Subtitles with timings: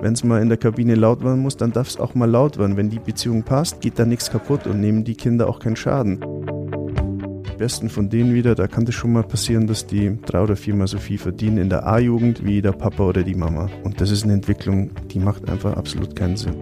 [0.00, 2.56] Wenn es mal in der Kabine laut werden muss, dann darf es auch mal laut
[2.56, 2.76] werden.
[2.76, 6.20] Wenn die Beziehung passt, geht da nichts kaputt und nehmen die Kinder auch keinen Schaden.
[6.20, 10.54] Die besten von denen wieder, da kann es schon mal passieren, dass die drei oder
[10.54, 13.68] viermal so viel verdienen in der A-Jugend wie der Papa oder die Mama.
[13.82, 16.54] Und das ist eine Entwicklung, die macht einfach absolut keinen Sinn.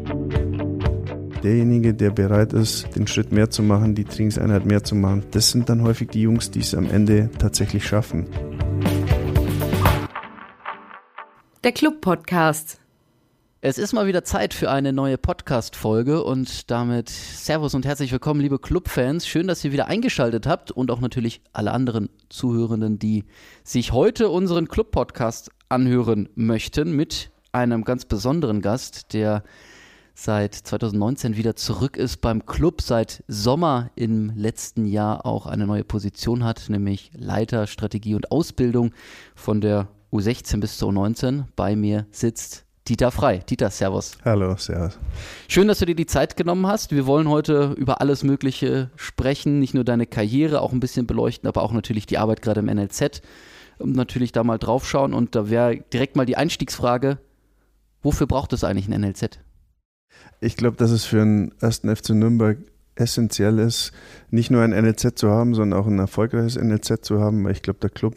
[1.43, 5.51] Derjenige, der bereit ist, den Schritt mehr zu machen, die Trainingseinheit mehr zu machen, das
[5.51, 8.27] sind dann häufig die Jungs, die es am Ende tatsächlich schaffen.
[11.63, 12.81] Der Club Podcast.
[13.69, 18.41] Es ist mal wieder Zeit für eine neue Podcast-Folge und damit Servus und herzlich willkommen,
[18.41, 19.27] liebe Clubfans.
[19.27, 23.25] Schön, dass ihr wieder eingeschaltet habt und auch natürlich alle anderen Zuhörenden, die
[23.65, 29.43] sich heute unseren Club-Podcast anhören möchten mit einem ganz besonderen Gast, der
[30.15, 35.83] seit 2019 wieder zurück ist beim Club, seit Sommer im letzten Jahr auch eine neue
[35.83, 38.93] Position hat, nämlich Leiter Strategie und Ausbildung
[39.35, 41.47] von der U16 bis zur U19.
[41.57, 43.39] Bei mir sitzt Dieter Frei.
[43.39, 44.17] Dieter, Servus.
[44.25, 44.99] Hallo, Servus.
[45.49, 46.93] Schön, dass du dir die Zeit genommen hast.
[46.93, 51.49] Wir wollen heute über alles Mögliche sprechen, nicht nur deine Karriere, auch ein bisschen beleuchten,
[51.49, 53.23] aber auch natürlich die Arbeit gerade im NLZ.
[53.79, 55.15] Und natürlich da mal drauf schauen.
[55.15, 57.19] Und da wäre direkt mal die Einstiegsfrage:
[58.03, 59.41] Wofür braucht es eigentlich ein NLZ?
[60.41, 62.59] Ich glaube, dass es für den ersten FC Nürnberg
[62.95, 63.93] essentiell ist,
[64.31, 67.63] nicht nur ein NLZ zu haben, sondern auch ein erfolgreiches NLZ zu haben, weil ich
[67.63, 68.15] glaube, der Club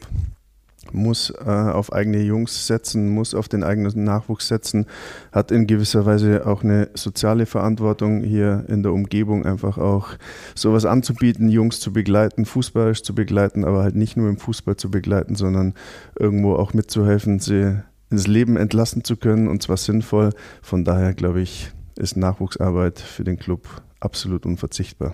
[0.91, 4.85] muss äh, auf eigene Jungs setzen, muss auf den eigenen Nachwuchs setzen,
[5.31, 10.09] hat in gewisser Weise auch eine soziale Verantwortung hier in der Umgebung einfach auch
[10.55, 14.89] sowas anzubieten, Jungs zu begleiten, fußballisch zu begleiten, aber halt nicht nur im Fußball zu
[14.89, 15.73] begleiten, sondern
[16.17, 20.31] irgendwo auch mitzuhelfen, sie ins Leben entlassen zu können und zwar sinnvoll.
[20.61, 23.67] Von daher glaube ich, ist Nachwuchsarbeit für den Club
[23.99, 25.13] absolut unverzichtbar.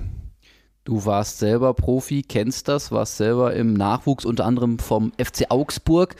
[0.86, 6.16] Du warst selber Profi, kennst das, warst selber im Nachwuchs unter anderem vom FC Augsburg.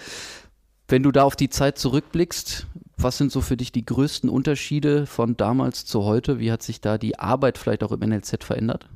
[0.88, 2.66] Wenn du da auf die Zeit zurückblickst,
[2.98, 6.40] was sind so für dich die größten Unterschiede von damals zu heute?
[6.40, 8.90] Wie hat sich da die Arbeit vielleicht auch im NLZ verändert?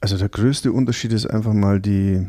[0.00, 2.26] Also der größte Unterschied ist einfach mal die,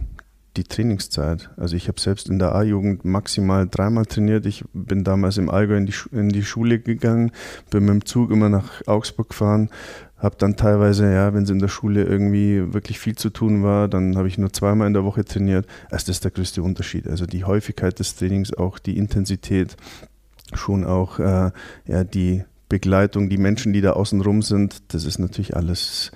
[0.58, 1.52] die Trainingszeit.
[1.56, 4.46] Also ich habe selbst in der A-Jugend maximal dreimal trainiert.
[4.46, 7.32] Ich bin damals im Allgäu in die, in die Schule gegangen,
[7.70, 9.70] bin mit dem Zug immer nach Augsburg gefahren,
[10.20, 13.88] habe dann teilweise, ja, wenn es in der Schule irgendwie wirklich viel zu tun war,
[13.88, 15.66] dann habe ich nur zweimal in der Woche trainiert.
[15.86, 17.08] Also das ist der größte Unterschied.
[17.08, 19.78] Also die Häufigkeit des Trainings, auch die Intensität,
[20.54, 21.52] schon auch äh,
[21.88, 26.12] ja, die Begleitung, die Menschen, die da außen rum sind, das ist natürlich alles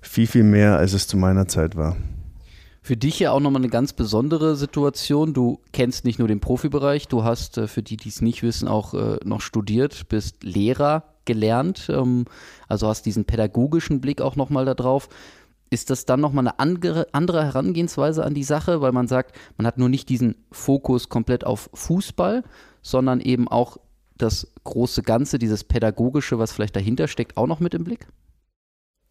[0.00, 1.96] viel, viel mehr, als es zu meiner Zeit war.
[2.80, 5.34] Für dich ja auch nochmal eine ganz besondere Situation.
[5.34, 8.68] Du kennst nicht nur den Profibereich, du hast, äh, für die, die es nicht wissen,
[8.68, 12.24] auch äh, noch studiert, bist Lehrer gelernt, ähm,
[12.66, 15.08] also hast diesen pädagogischen Blick auch nochmal da drauf.
[15.70, 19.78] Ist das dann nochmal eine andere, Herangehensweise an die Sache, weil man sagt, man hat
[19.78, 22.42] nur nicht diesen Fokus komplett auf Fußball,
[22.80, 23.76] sondern eben auch
[24.16, 28.08] das große Ganze, dieses pädagogische, was vielleicht dahinter steckt, auch noch mit im Blick?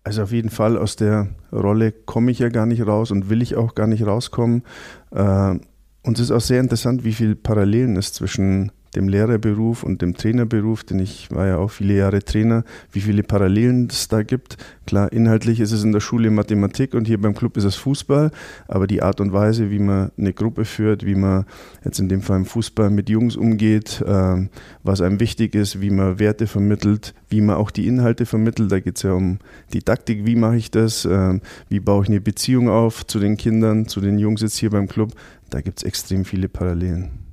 [0.03, 3.41] Also auf jeden Fall aus der Rolle komme ich ja gar nicht raus und will
[3.41, 4.63] ich auch gar nicht rauskommen.
[5.11, 5.59] Äh,
[6.03, 10.15] und es ist auch sehr interessant, wie viele Parallelen es zwischen dem Lehrerberuf und dem
[10.15, 14.57] Trainerberuf, denn ich war ja auch viele Jahre Trainer, wie viele Parallelen es da gibt.
[14.85, 18.31] Klar, inhaltlich ist es in der Schule Mathematik und hier beim Club ist es Fußball,
[18.67, 21.45] aber die Art und Weise, wie man eine Gruppe führt, wie man
[21.83, 24.47] jetzt in dem Fall im Fußball mit Jungs umgeht, äh,
[24.83, 28.79] was einem wichtig ist, wie man Werte vermittelt, wie man auch die Inhalte vermittelt, da
[28.79, 29.39] geht es ja um
[29.73, 31.39] Didaktik, wie mache ich das, äh,
[31.69, 34.87] wie baue ich eine Beziehung auf zu den Kindern, zu den Jungs jetzt hier beim
[34.87, 35.11] Club,
[35.49, 37.26] da gibt es extrem viele Parallelen.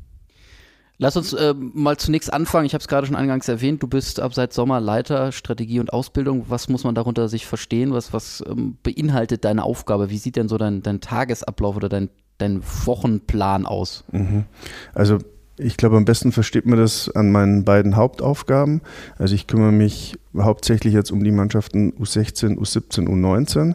[1.04, 2.64] Lass uns äh, mal zunächst anfangen.
[2.64, 3.82] Ich habe es gerade schon eingangs erwähnt.
[3.82, 6.46] Du bist ab seit Sommer Leiter Strategie und Ausbildung.
[6.48, 7.92] Was muss man darunter sich verstehen?
[7.92, 10.08] Was, was ähm, beinhaltet deine Aufgabe?
[10.08, 14.04] Wie sieht denn so dein, dein Tagesablauf oder dein, dein Wochenplan aus?
[14.12, 14.46] Mhm.
[14.94, 15.18] Also
[15.58, 18.80] ich glaube, am besten versteht man das an meinen beiden Hauptaufgaben.
[19.18, 23.74] Also ich kümmere mich hauptsächlich jetzt um die Mannschaften U16, U17, U19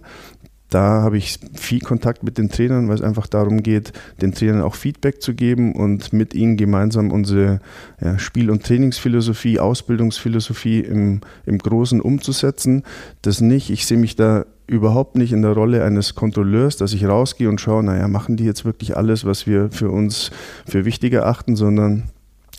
[0.69, 3.91] da habe ich viel Kontakt mit den Trainern, weil es einfach darum geht,
[4.21, 7.59] den Trainern auch Feedback zu geben und mit ihnen gemeinsam unsere
[8.01, 12.83] ja, Spiel- und Trainingsphilosophie, Ausbildungsphilosophie im, im Großen umzusetzen.
[13.21, 17.05] Das nicht, ich sehe mich da überhaupt nicht in der Rolle eines Kontrolleurs, dass ich
[17.05, 20.29] rausgehe und schaue, naja, machen die jetzt wirklich alles, was wir für uns
[20.67, 22.03] für wichtig erachten, sondern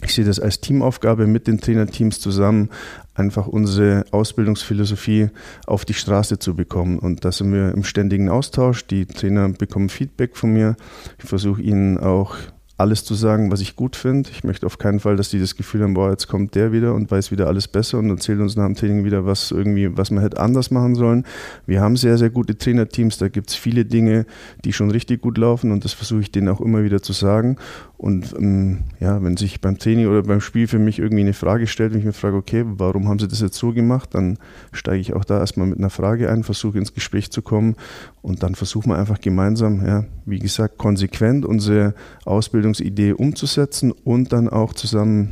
[0.02, 2.70] ich sehe das als Teamaufgabe mit den Trainerteams zusammen,
[3.14, 5.28] einfach unsere Ausbildungsphilosophie
[5.66, 6.98] auf die Straße zu bekommen.
[6.98, 8.86] Und da sind wir im ständigen Austausch.
[8.86, 10.76] Die Trainer bekommen Feedback von mir.
[11.18, 12.36] Ich versuche ihnen auch
[12.80, 14.30] alles zu sagen, was ich gut finde.
[14.32, 16.94] Ich möchte auf keinen Fall, dass die das Gefühl haben, boah, jetzt kommt der wieder
[16.94, 20.10] und weiß wieder alles besser und erzählt uns nach dem Training wieder, was irgendwie, was
[20.10, 21.26] man hätte anders machen sollen.
[21.66, 24.24] Wir haben sehr, sehr gute Trainerteams, da gibt es viele Dinge,
[24.64, 27.56] die schon richtig gut laufen und das versuche ich denen auch immer wieder zu sagen.
[28.00, 31.66] Und ähm, ja, wenn sich beim Training oder beim Spiel für mich irgendwie eine Frage
[31.66, 34.38] stellt, wenn ich mir frage, okay, warum haben sie das jetzt so gemacht, dann
[34.72, 37.76] steige ich auch da erstmal mit einer Frage ein, versuche ins Gespräch zu kommen
[38.22, 41.92] und dann versuchen wir einfach gemeinsam, ja, wie gesagt, konsequent unsere
[42.24, 45.28] Ausbildungsidee umzusetzen und dann auch zusammen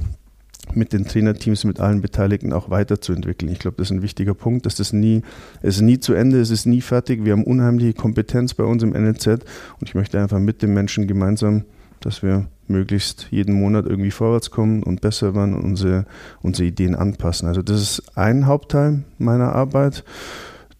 [0.75, 3.51] mit den Trainerteams, mit allen Beteiligten auch weiterzuentwickeln.
[3.51, 5.23] Ich glaube, das ist ein wichtiger Punkt, dass das nie,
[5.63, 7.25] es ist nie zu Ende, es ist nie fertig.
[7.25, 11.07] Wir haben unheimliche Kompetenz bei uns im NLZ und ich möchte einfach mit den Menschen
[11.07, 11.65] gemeinsam,
[12.01, 16.05] dass wir möglichst jeden Monat irgendwie vorwärts kommen und besser werden und unsere,
[16.43, 17.49] unsere Ideen anpassen.
[17.49, 20.05] Also das ist ein Hauptteil meiner Arbeit.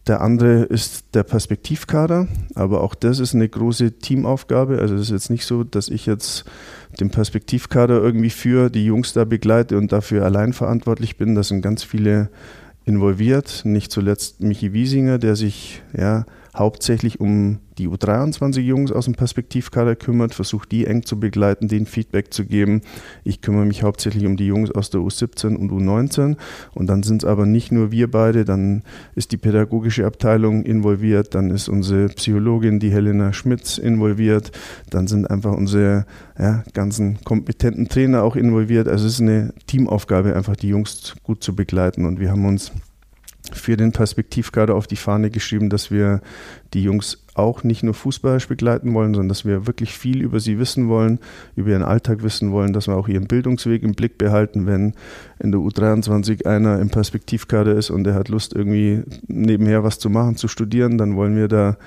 [0.07, 4.79] Der andere ist der Perspektivkader, aber auch das ist eine große Teamaufgabe.
[4.79, 6.45] Also es ist jetzt nicht so, dass ich jetzt
[6.99, 11.35] den Perspektivkader irgendwie für die Jungs da begleite und dafür allein verantwortlich bin.
[11.35, 12.29] Da sind ganz viele
[12.85, 16.25] involviert, nicht zuletzt Michi Wiesinger, der sich ja
[16.59, 22.33] hauptsächlich um die U23-Jungs aus dem Perspektivkader kümmert, versucht die eng zu begleiten, denen Feedback
[22.33, 22.81] zu geben.
[23.23, 26.35] Ich kümmere mich hauptsächlich um die Jungs aus der U17 und U19
[26.75, 28.83] und dann sind es aber nicht nur wir beide, dann
[29.15, 34.51] ist die pädagogische Abteilung involviert, dann ist unsere Psychologin, die Helena Schmitz, involviert,
[34.89, 36.05] dann sind einfach unsere
[36.37, 38.89] ja, ganzen kompetenten Trainer auch involviert.
[38.89, 42.73] Also es ist eine Teamaufgabe, einfach die Jungs gut zu begleiten und wir haben uns
[43.51, 46.21] für den Perspektivkader auf die Fahne geschrieben, dass wir
[46.73, 50.59] die Jungs auch nicht nur fußballisch begleiten wollen, sondern dass wir wirklich viel über sie
[50.59, 51.19] wissen wollen,
[51.55, 54.93] über ihren Alltag wissen wollen, dass wir auch ihren Bildungsweg im Blick behalten, wenn
[55.39, 60.09] in der U23 einer im Perspektivkader ist und der hat Lust, irgendwie nebenher was zu
[60.09, 61.77] machen, zu studieren, dann wollen wir da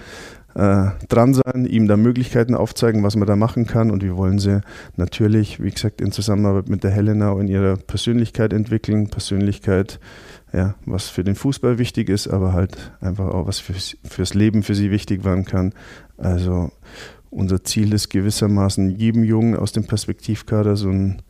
[0.54, 3.90] äh, dran sein, ihm da Möglichkeiten aufzeigen, was man da machen kann.
[3.90, 4.60] Und wir wollen sie
[4.96, 9.08] natürlich, wie gesagt, in Zusammenarbeit mit der Helena in ihrer Persönlichkeit entwickeln.
[9.08, 9.98] Persönlichkeit
[10.52, 14.62] ja, was für den Fußball wichtig ist, aber halt einfach auch was fürs, fürs Leben
[14.62, 15.72] für sie wichtig werden kann.
[16.18, 16.70] Also
[17.30, 21.22] unser Ziel ist gewissermaßen jedem Jungen aus dem Perspektivkader so einen,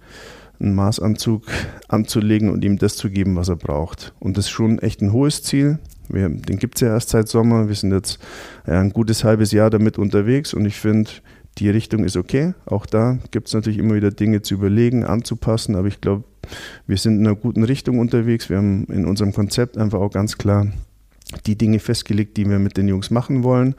[0.58, 1.44] einen Maßanzug
[1.88, 4.12] anzulegen und ihm das zu geben, was er braucht.
[4.18, 5.78] Und das ist schon echt ein hohes Ziel.
[6.08, 7.68] Wir, den gibt es ja erst seit Sommer.
[7.68, 8.18] Wir sind jetzt
[8.66, 11.10] ja, ein gutes halbes Jahr damit unterwegs und ich finde,
[11.58, 12.54] die Richtung ist okay.
[12.66, 16.24] Auch da gibt es natürlich immer wieder Dinge zu überlegen, anzupassen, aber ich glaube,
[16.86, 18.48] wir sind in einer guten Richtung unterwegs.
[18.50, 20.66] Wir haben in unserem Konzept einfach auch ganz klar
[21.46, 23.74] die Dinge festgelegt, die wir mit den Jungs machen wollen.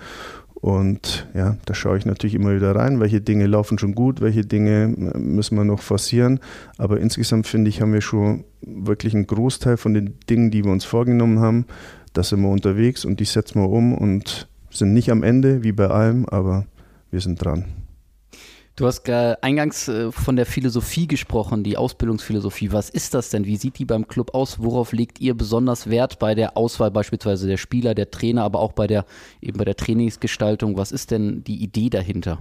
[0.64, 4.46] Und ja, da schaue ich natürlich immer wieder rein, welche Dinge laufen schon gut, welche
[4.46, 6.40] Dinge äh, müssen wir noch forcieren.
[6.78, 10.72] Aber insgesamt finde ich, haben wir schon wirklich einen Großteil von den Dingen, die wir
[10.72, 11.66] uns vorgenommen haben.
[12.14, 15.74] Da sind wir unterwegs und die setzen wir um und sind nicht am Ende, wie
[15.74, 16.66] bei allem, aber
[17.14, 17.66] wir sind dran.
[18.76, 22.72] Du hast eingangs äh, von der Philosophie gesprochen, die Ausbildungsphilosophie.
[22.72, 23.46] Was ist das denn?
[23.46, 24.58] Wie sieht die beim Club aus?
[24.60, 28.72] Worauf legt ihr besonders Wert bei der Auswahl beispielsweise der Spieler, der Trainer, aber auch
[28.72, 29.06] bei der
[29.42, 30.76] eben bei der Trainingsgestaltung?
[30.76, 32.40] Was ist denn die Idee dahinter?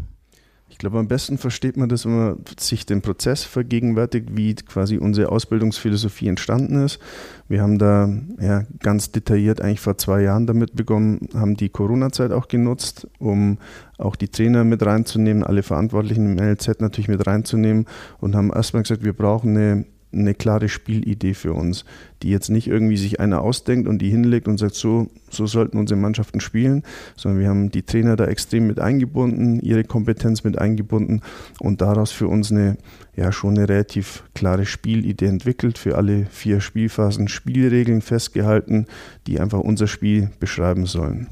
[0.72, 4.96] Ich glaube, am besten versteht man das, wenn man sich den Prozess vergegenwärtigt, wie quasi
[4.96, 6.98] unsere Ausbildungsphilosophie entstanden ist.
[7.46, 8.08] Wir haben da
[8.40, 13.58] ja, ganz detailliert eigentlich vor zwei Jahren damit begonnen, haben die Corona-Zeit auch genutzt, um
[13.98, 17.84] auch die Trainer mit reinzunehmen, alle Verantwortlichen im NLZ natürlich mit reinzunehmen
[18.18, 21.84] und haben erstmal gesagt, wir brauchen eine eine klare Spielidee für uns,
[22.22, 25.78] die jetzt nicht irgendwie sich einer ausdenkt und die hinlegt und sagt, so, so sollten
[25.78, 26.82] unsere Mannschaften spielen,
[27.16, 31.22] sondern wir haben die Trainer da extrem mit eingebunden, ihre Kompetenz mit eingebunden
[31.60, 32.76] und daraus für uns eine,
[33.16, 38.86] ja, schon eine relativ klare Spielidee entwickelt, für alle vier Spielphasen Spielregeln festgehalten,
[39.26, 41.28] die einfach unser Spiel beschreiben sollen.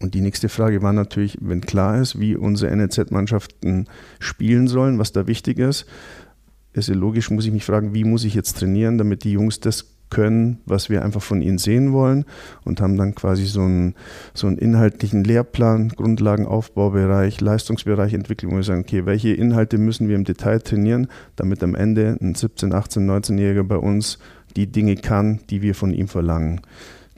[0.00, 3.86] Und die nächste Frage war natürlich, wenn klar ist, wie unsere NLZ-Mannschaften
[4.20, 5.86] spielen sollen, was da wichtig ist,
[6.72, 9.60] ist ja logisch, muss ich mich fragen, wie muss ich jetzt trainieren, damit die Jungs
[9.60, 12.24] das können, was wir einfach von ihnen sehen wollen
[12.64, 13.94] und haben dann quasi so einen,
[14.34, 20.16] so einen inhaltlichen Lehrplan, Grundlagenaufbaubereich, Leistungsbereich entwickelt, wo wir sagen, okay, welche Inhalte müssen wir
[20.16, 24.18] im Detail trainieren, damit am Ende ein 17, 18, 19-Jähriger bei uns
[24.56, 26.62] die Dinge kann, die wir von ihm verlangen.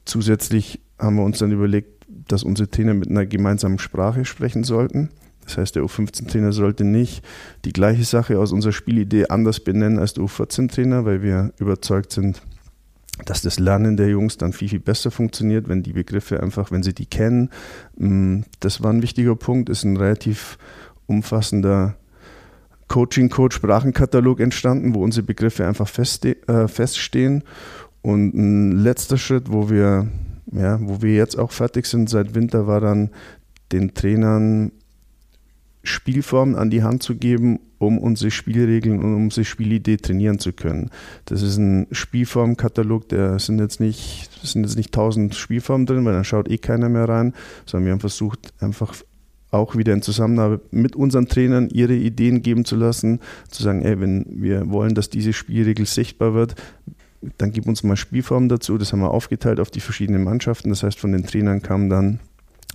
[0.04, 5.10] Zusätzlich haben wir uns dann überlegt, dass unsere Trainer mit einer gemeinsamen Sprache sprechen sollten.
[5.50, 7.24] Das heißt, der U15-Trainer sollte nicht
[7.64, 12.40] die gleiche Sache aus unserer Spielidee anders benennen als der U14-Trainer, weil wir überzeugt sind,
[13.24, 16.84] dass das Lernen der Jungs dann viel, viel besser funktioniert, wenn die Begriffe einfach, wenn
[16.84, 17.50] sie die kennen.
[17.96, 20.56] Mm, das war ein wichtiger Punkt, ist ein relativ
[21.06, 21.96] umfassender
[22.86, 27.42] Coaching-Code-Sprachenkatalog entstanden, wo unsere Begriffe einfach äh, feststehen.
[28.02, 30.06] Und ein letzter Schritt, wo wir,
[30.52, 33.10] ja, wo wir jetzt auch fertig sind seit Winter, war dann
[33.72, 34.70] den Trainern
[35.82, 40.90] Spielformen an die Hand zu geben, um unsere Spielregeln und unsere Spielidee trainieren zu können.
[41.24, 46.12] Das ist ein Spielformkatalog, der sind jetzt nicht, sind jetzt nicht tausend Spielformen drin, weil
[46.12, 47.32] dann schaut eh keiner mehr rein,
[47.64, 48.94] sondern wir haben versucht, einfach
[49.50, 53.98] auch wieder in Zusammenarbeit mit unseren Trainern ihre Ideen geben zu lassen, zu sagen, ey,
[54.00, 56.54] wenn wir wollen, dass diese Spielregel sichtbar wird,
[57.38, 58.78] dann gib uns mal Spielformen dazu.
[58.78, 60.70] Das haben wir aufgeteilt auf die verschiedenen Mannschaften.
[60.70, 62.20] Das heißt, von den Trainern kamen dann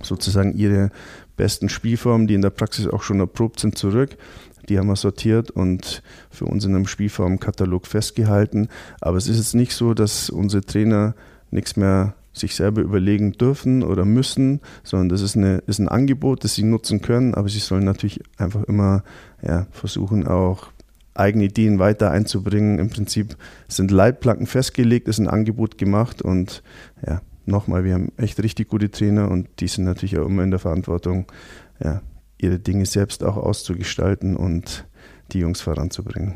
[0.02, 0.92] sozusagen ihre
[1.36, 4.18] besten Spielformen, die in der Praxis auch schon erprobt sind, zurück.
[4.70, 6.02] Die haben wir sortiert und
[6.32, 8.70] für uns in einem Spielformkatalog festgehalten.
[9.00, 11.14] Aber es ist jetzt nicht so, dass unsere Trainer
[11.52, 16.44] nichts mehr sich selber überlegen dürfen oder müssen, sondern das ist, eine, ist ein Angebot,
[16.44, 19.04] das sie nutzen können, aber sie sollen natürlich einfach immer
[19.42, 20.68] ja, versuchen, auch
[21.14, 22.78] eigene Ideen weiter einzubringen.
[22.78, 23.38] Im Prinzip
[23.70, 26.62] sind Leitplanken festgelegt, ist ein Angebot gemacht und
[27.08, 30.52] ja, nochmal, wir haben echt richtig gute Trainer und die sind natürlich auch immer in
[30.52, 31.26] der Verantwortung,
[31.84, 32.02] ja,
[32.38, 34.86] ihre Dinge selbst auch auszugestalten und
[35.32, 36.36] die Jungs voranzubringen.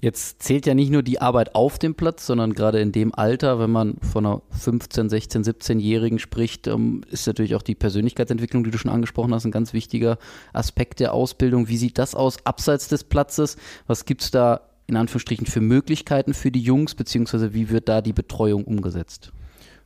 [0.00, 3.60] Jetzt zählt ja nicht nur die Arbeit auf dem Platz, sondern gerade in dem Alter,
[3.60, 8.72] wenn man von einer 15, 16, 17-Jährigen spricht, ähm, ist natürlich auch die Persönlichkeitsentwicklung, die
[8.72, 10.18] du schon angesprochen hast, ein ganz wichtiger
[10.52, 11.68] Aspekt der Ausbildung.
[11.68, 13.56] Wie sieht das aus abseits des Platzes?
[13.86, 18.00] Was gibt es da in Anführungsstrichen für Möglichkeiten für die Jungs, beziehungsweise wie wird da
[18.00, 19.32] die Betreuung umgesetzt?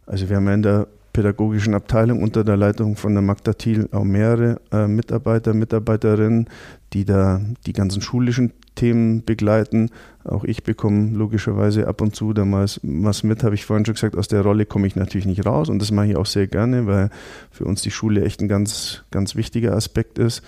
[0.06, 3.88] Also wir haben ja in der pädagogischen Abteilung unter der Leitung von der Magda Thiel
[3.90, 6.48] auch mehrere äh, Mitarbeiter, Mitarbeiterinnen,
[6.92, 9.90] die da die ganzen schulischen Themen begleiten.
[10.24, 13.94] Auch ich bekomme logischerweise ab und zu da mal was mit, habe ich vorhin schon
[13.94, 14.14] gesagt.
[14.14, 16.86] Aus der Rolle komme ich natürlich nicht raus und das mache ich auch sehr gerne,
[16.86, 17.08] weil
[17.50, 20.42] für uns die Schule echt ein ganz, ganz wichtiger Aspekt ist.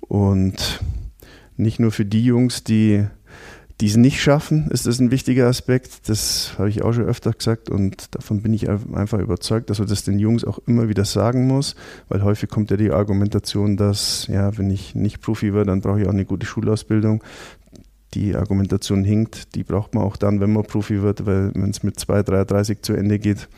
[0.00, 0.80] Und
[1.56, 3.06] nicht nur für die Jungs, die
[3.80, 6.08] die es nicht schaffen, ist das ein wichtiger Aspekt.
[6.08, 9.88] Das habe ich auch schon öfter gesagt und davon bin ich einfach überzeugt, dass man
[9.88, 11.76] das den Jungs auch immer wieder sagen muss,
[12.08, 16.00] weil häufig kommt ja die Argumentation, dass, ja, wenn ich nicht Profi werde, dann brauche
[16.00, 17.24] ich auch eine gute Schulausbildung.
[18.12, 21.82] Die Argumentation hinkt, die braucht man auch dann, wenn man Profi wird, weil wenn es
[21.82, 23.48] mit 2, 33 zu Ende geht,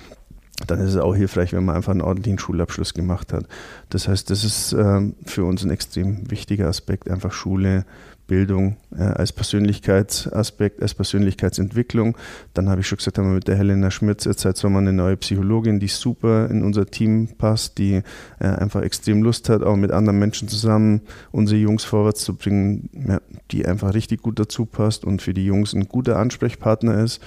[0.67, 3.49] dann ist es auch hilfreich, wenn man einfach einen ordentlichen Schulabschluss gemacht hat.
[3.89, 7.85] Das heißt, das ist ähm, für uns ein extrem wichtiger Aspekt, einfach Schule
[8.33, 12.17] Bildung äh, als Persönlichkeitsaspekt, als Persönlichkeitsentwicklung.
[12.55, 14.95] Dann habe ich schon gesagt, haben wir mit der Helena Schmitz jetzt seit Sommer eine
[14.95, 18.01] neue Psychologin, die super in unser Team passt, die
[18.41, 22.89] äh, einfach extrem Lust hat, auch mit anderen Menschen zusammen unsere Jungs vorwärts zu bringen,
[23.07, 23.21] ja,
[23.51, 27.21] die einfach richtig gut dazu passt und für die Jungs ein guter Ansprechpartner ist.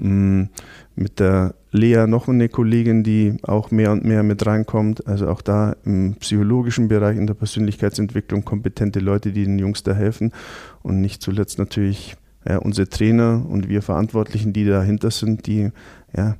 [0.00, 0.46] Mm,
[1.00, 5.06] mit der Lea noch eine Kollegin, die auch mehr und mehr mit reinkommt.
[5.06, 9.94] Also auch da im psychologischen Bereich, in der Persönlichkeitsentwicklung kompetente Leute, die den Jungs da
[9.94, 10.32] helfen.
[10.82, 12.16] Und nicht zuletzt natürlich
[12.46, 15.70] ja, unsere Trainer und wir Verantwortlichen, die dahinter sind, die
[16.14, 16.36] ja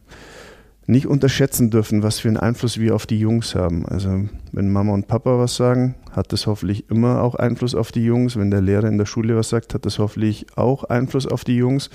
[0.86, 3.86] nicht unterschätzen dürfen, was für einen Einfluss wir auf die Jungs haben.
[3.86, 8.04] Also wenn Mama und Papa was sagen, hat das hoffentlich immer auch Einfluss auf die
[8.04, 8.36] Jungs.
[8.36, 11.56] Wenn der Lehrer in der Schule was sagt, hat das hoffentlich auch Einfluss auf die
[11.56, 11.88] Jungs.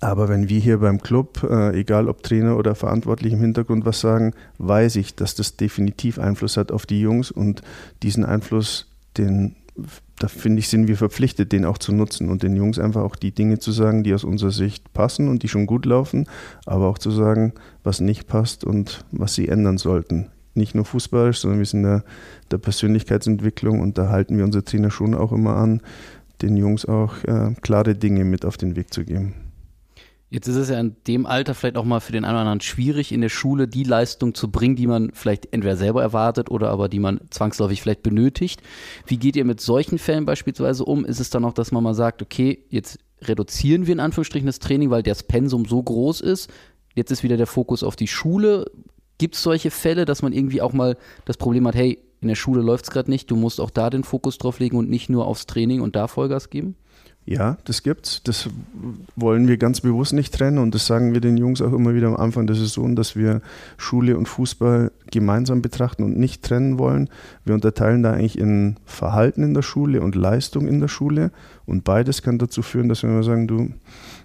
[0.00, 4.00] Aber wenn wir hier beim Club, äh, egal ob Trainer oder verantwortlich im Hintergrund was
[4.00, 7.62] sagen, weiß ich, dass das definitiv Einfluss hat auf die Jungs und
[8.02, 9.56] diesen Einfluss, den,
[10.18, 13.16] da finde ich, sind wir verpflichtet, den auch zu nutzen und den Jungs einfach auch
[13.16, 16.26] die Dinge zu sagen, die aus unserer Sicht passen und die schon gut laufen,
[16.64, 20.28] aber auch zu sagen, was nicht passt und was sie ändern sollten.
[20.54, 22.04] Nicht nur fußballisch, sondern wir sind in der,
[22.50, 25.80] der Persönlichkeitsentwicklung und da halten wir unsere Trainer schon auch immer an,
[26.42, 29.47] den Jungs auch äh, klare Dinge mit auf den Weg zu geben.
[30.30, 32.60] Jetzt ist es ja in dem Alter vielleicht auch mal für den einen oder anderen
[32.60, 36.68] schwierig, in der Schule die Leistung zu bringen, die man vielleicht entweder selber erwartet oder
[36.68, 38.60] aber die man zwangsläufig vielleicht benötigt.
[39.06, 41.06] Wie geht ihr mit solchen Fällen beispielsweise um?
[41.06, 44.58] Ist es dann auch, dass man mal sagt, okay, jetzt reduzieren wir in Anführungsstrichen das
[44.58, 46.50] Training, weil das Pensum so groß ist.
[46.94, 48.70] Jetzt ist wieder der Fokus auf die Schule.
[49.16, 52.34] Gibt es solche Fälle, dass man irgendwie auch mal das Problem hat, hey, in der
[52.34, 55.08] Schule läuft es gerade nicht, du musst auch da den Fokus drauf legen und nicht
[55.08, 56.76] nur aufs Training und da Vollgas geben?
[57.30, 58.22] Ja, das gibt's.
[58.24, 58.48] Das
[59.14, 62.06] wollen wir ganz bewusst nicht trennen und das sagen wir den Jungs auch immer wieder
[62.08, 63.42] am Anfang der Saison, dass wir
[63.76, 67.10] Schule und Fußball gemeinsam betrachten und nicht trennen wollen.
[67.44, 71.30] Wir unterteilen da eigentlich in Verhalten in der Schule und Leistung in der Schule
[71.66, 73.74] und beides kann dazu führen, dass wir sagen, du,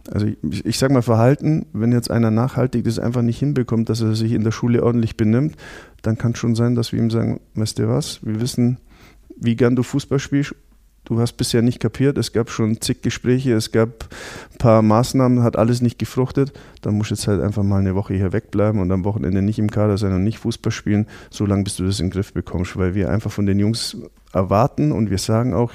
[0.10, 4.00] also ich, ich sage mal Verhalten, wenn jetzt einer nachhaltig das einfach nicht hinbekommt, dass
[4.00, 5.58] er sich in der Schule ordentlich benimmt,
[6.04, 8.78] dann kann es schon sein, dass wir ihm sagen, weißt du was, wir wissen,
[9.36, 10.56] wie gern du Fußball spielst
[11.06, 14.06] du hast bisher nicht kapiert, es gab schon zig Gespräche, es gab
[14.52, 17.96] ein paar Maßnahmen, hat alles nicht gefruchtet, dann musst du jetzt halt einfach mal eine
[17.96, 21.64] Woche hier wegbleiben und am Wochenende nicht im Kader sein und nicht Fußball spielen, solange
[21.64, 23.98] bis du das in den Griff bekommst, weil wir einfach von den Jungs
[24.32, 25.74] erwarten und wir sagen auch,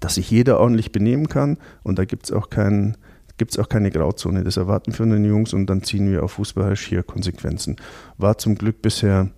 [0.00, 2.96] dass sich jeder ordentlich benehmen kann und da gibt es auch keinen
[3.36, 4.44] gibt es auch keine Grauzone.
[4.44, 7.76] Das erwarten wir von den Jungs und dann ziehen wir auf Fußball hier Konsequenzen.
[8.16, 9.30] War zum Glück bisher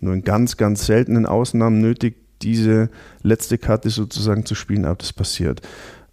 [0.00, 2.90] nur in ganz, ganz seltenen Ausnahmen nötig, diese
[3.22, 5.60] letzte Karte sozusagen zu spielen, aber das passiert.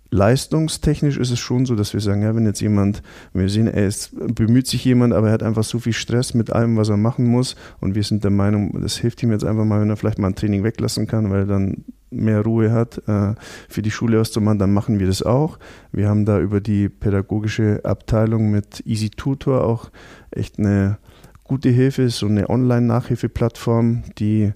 [0.09, 3.01] leistungstechnisch ist es schon so, dass wir sagen, ja, wenn jetzt jemand,
[3.33, 6.51] wir sehen, er ist, bemüht sich jemand, aber er hat einfach so viel Stress mit
[6.51, 9.65] allem, was er machen muss und wir sind der Meinung, das hilft ihm jetzt einfach
[9.65, 13.01] mal, wenn er vielleicht mal ein Training weglassen kann, weil er dann mehr Ruhe hat,
[13.07, 13.33] äh,
[13.67, 15.59] für die Schule auszumachen, dann machen wir das auch.
[15.91, 19.91] Wir haben da über die pädagogische Abteilung mit Easy Tutor auch
[20.31, 20.97] echt eine
[21.47, 24.51] gute Hilfe, ist so eine Online-Nachhilfeplattform, die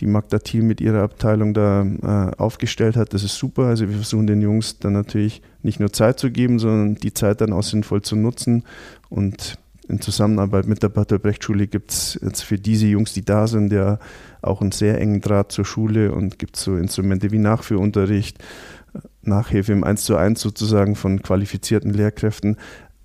[0.00, 3.14] die Magda Thiel mit ihrer Abteilung da äh, aufgestellt hat.
[3.14, 3.64] Das ist super.
[3.64, 7.40] Also wir versuchen den Jungs dann natürlich nicht nur Zeit zu geben, sondern die Zeit
[7.40, 8.64] dann auch sinnvoll zu nutzen.
[9.08, 13.24] Und in Zusammenarbeit mit der Bertolt Brecht Schule gibt es jetzt für diese Jungs, die
[13.24, 13.98] da sind, ja
[14.42, 18.42] auch einen sehr engen Draht zur Schule und gibt so Instrumente wie Nachführunterricht,
[19.22, 22.56] Nachhilfe im 1 zu 1 sozusagen von qualifizierten Lehrkräften.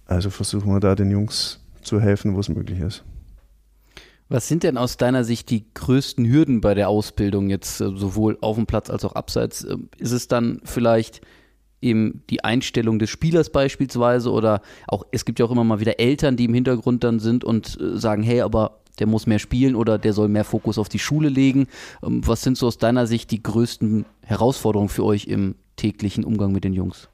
[0.06, 3.04] Also versuchen wir da den Jungs zu helfen, wo es möglich ist.
[4.32, 8.38] Was sind denn aus deiner Sicht die größten Hürden bei der Ausbildung jetzt äh, sowohl
[8.40, 9.66] auf dem Platz als auch abseits?
[9.66, 11.20] Ähm, ist es dann vielleicht
[11.82, 16.00] eben die Einstellung des Spielers beispielsweise oder auch, es gibt ja auch immer mal wieder
[16.00, 19.76] Eltern, die im Hintergrund dann sind und äh, sagen, hey, aber der muss mehr spielen
[19.76, 21.68] oder der soll mehr Fokus auf die Schule legen.
[22.02, 26.54] Ähm, was sind so aus deiner Sicht die größten Herausforderungen für euch im täglichen Umgang
[26.54, 27.10] mit den Jungs?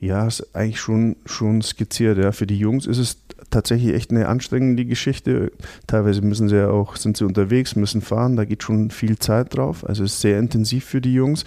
[0.00, 2.18] Ja, ist eigentlich schon, schon skizziert.
[2.18, 2.32] Ja.
[2.32, 3.18] Für die Jungs ist es
[3.50, 5.52] tatsächlich echt eine anstrengende Geschichte.
[5.86, 9.56] Teilweise müssen sie ja auch, sind sie unterwegs, müssen fahren, da geht schon viel Zeit
[9.56, 9.86] drauf.
[9.86, 11.44] Also es ist sehr intensiv für die Jungs.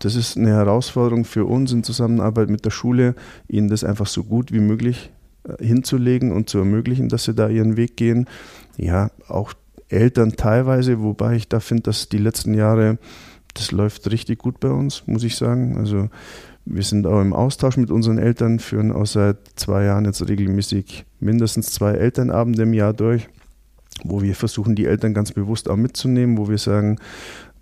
[0.00, 3.14] Das ist eine Herausforderung für uns in Zusammenarbeit mit der Schule,
[3.48, 5.10] ihnen das einfach so gut wie möglich
[5.44, 8.26] äh, hinzulegen und zu ermöglichen, dass sie da ihren Weg gehen.
[8.76, 9.54] Ja, auch
[9.88, 12.98] Eltern teilweise, wobei ich da finde, dass die letzten Jahre,
[13.54, 15.76] das läuft richtig gut bei uns, muss ich sagen.
[15.78, 16.10] Also
[16.70, 21.06] wir sind auch im Austausch mit unseren Eltern, führen auch seit zwei Jahren jetzt regelmäßig
[21.18, 23.28] mindestens zwei Elternabende im Jahr durch,
[24.04, 26.98] wo wir versuchen, die Eltern ganz bewusst auch mitzunehmen, wo wir sagen,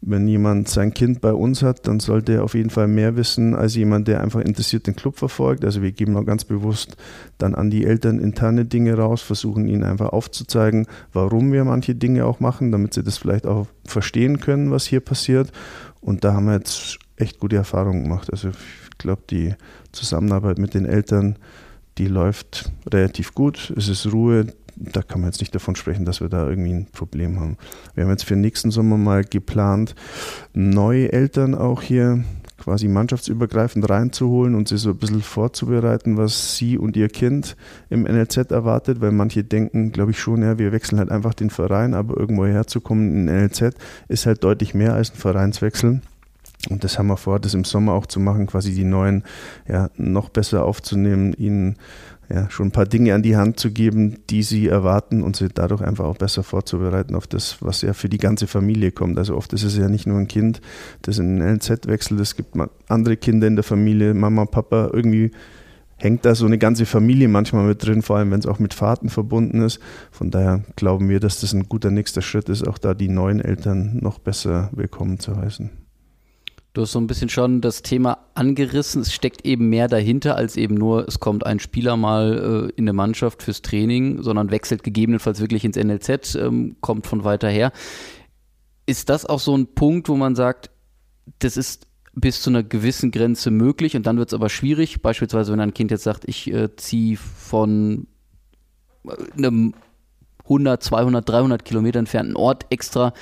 [0.03, 3.55] wenn jemand sein Kind bei uns hat, dann sollte er auf jeden Fall mehr wissen
[3.55, 5.65] als jemand, der einfach interessiert den Club verfolgt.
[5.65, 6.97] Also wir geben auch ganz bewusst
[7.39, 12.27] dann an die Eltern interne Dinge raus, versuchen ihnen einfach aufzuzeigen, warum wir manche Dinge
[12.27, 15.51] auch machen, damit sie das vielleicht auch verstehen können, was hier passiert.
[16.01, 18.31] Und da haben wir jetzt echt gute Erfahrungen gemacht.
[18.31, 18.51] Also
[18.99, 19.55] glaube, die
[19.93, 21.39] Zusammenarbeit mit den Eltern,
[21.99, 23.73] die läuft relativ gut.
[23.77, 24.47] Es ist Ruhe.
[24.79, 27.57] Da kann man jetzt nicht davon sprechen, dass wir da irgendwie ein Problem haben.
[27.95, 29.95] Wir haben jetzt für nächsten Sommer mal geplant,
[30.53, 32.25] neue Eltern auch hier
[32.59, 37.57] quasi mannschaftsübergreifend reinzuholen und sie so ein bisschen vorzubereiten, was sie und ihr Kind
[37.91, 41.51] im NLZ erwartet, weil manche denken, glaube ich schon, ja, wir wechseln halt einfach den
[41.51, 43.77] Verein, aber irgendwo herzukommen in NLZ
[44.09, 46.01] ist halt deutlich mehr als ein Vereinswechsel.
[46.69, 49.25] Und das haben wir vor, das im Sommer auch zu machen, quasi die neuen
[49.69, 51.77] ja, noch besser aufzunehmen, ihnen
[52.29, 55.49] ja, schon ein paar Dinge an die Hand zu geben, die sie erwarten und sie
[55.49, 59.19] dadurch einfach auch besser vorzubereiten auf das, was ja für die ganze Familie kommt.
[59.19, 60.61] Also oft ist es ja nicht nur ein Kind,
[61.03, 62.57] das in ein LZ wechselt, es gibt
[62.89, 65.31] andere Kinder in der Familie, Mama, Papa, irgendwie
[65.99, 68.75] hängt da so eine ganze Familie manchmal mit drin, vor allem wenn es auch mit
[68.75, 69.81] Fahrten verbunden ist.
[70.11, 73.41] Von daher glauben wir, dass das ein guter nächster Schritt ist, auch da die neuen
[73.41, 75.86] Eltern noch besser willkommen zu heißen.
[76.77, 79.01] Du hast so ein bisschen schon das Thema angerissen.
[79.01, 82.85] Es steckt eben mehr dahinter, als eben nur, es kommt ein Spieler mal äh, in
[82.85, 87.73] eine Mannschaft fürs Training, sondern wechselt gegebenenfalls wirklich ins NLZ, ähm, kommt von weiter her.
[88.85, 90.69] Ist das auch so ein Punkt, wo man sagt,
[91.39, 95.01] das ist bis zu einer gewissen Grenze möglich und dann wird es aber schwierig?
[95.01, 98.07] Beispielsweise, wenn ein Kind jetzt sagt, ich äh, ziehe von
[99.07, 99.73] äh, einem
[100.45, 103.15] 100, 200, 300 Kilometer entfernten Ort extra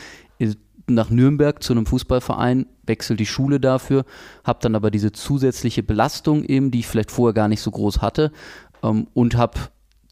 [0.87, 4.05] nach Nürnberg zu einem Fußballverein, wechsel die Schule dafür,
[4.45, 8.03] habe dann aber diese zusätzliche Belastung eben, die ich vielleicht vorher gar nicht so groß
[8.03, 8.33] hatte
[8.83, 9.59] ähm, und habe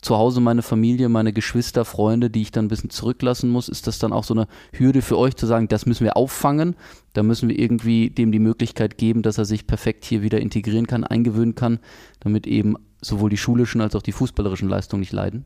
[0.03, 3.87] zu Hause meine Familie, meine Geschwister, Freunde, die ich dann ein bisschen zurücklassen muss, ist
[3.87, 6.75] das dann auch so eine Hürde für euch zu sagen, das müssen wir auffangen,
[7.13, 10.89] da müssen wir irgendwie dem die Möglichkeit geben, dass er sich perfekt hier wieder integrieren
[10.89, 11.79] kann, eingewöhnen kann,
[12.19, 15.45] damit eben sowohl die schulischen als auch die fußballerischen Leistungen nicht leiden?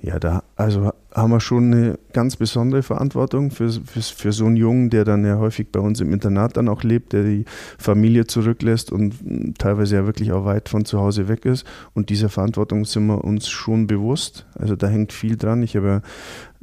[0.00, 4.56] Ja, da also haben wir schon eine ganz besondere Verantwortung für, für, für so einen
[4.56, 7.44] Jungen, der dann ja häufig bei uns im Internat dann auch lebt, der die
[7.78, 11.64] Familie zurücklässt und teilweise ja wirklich auch weit von zu Hause weg ist.
[11.94, 14.46] Und dieser Verantwortung sind wir uns schon bewusst.
[14.58, 15.62] Also da hängt viel dran.
[15.62, 16.02] Ich habe ja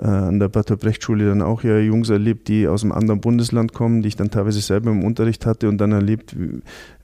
[0.01, 3.21] äh, an der Bertolt Brecht Schule dann auch ja Jungs erlebt, die aus einem anderen
[3.21, 6.35] Bundesland kommen, die ich dann teilweise selber im Unterricht hatte und dann erlebt,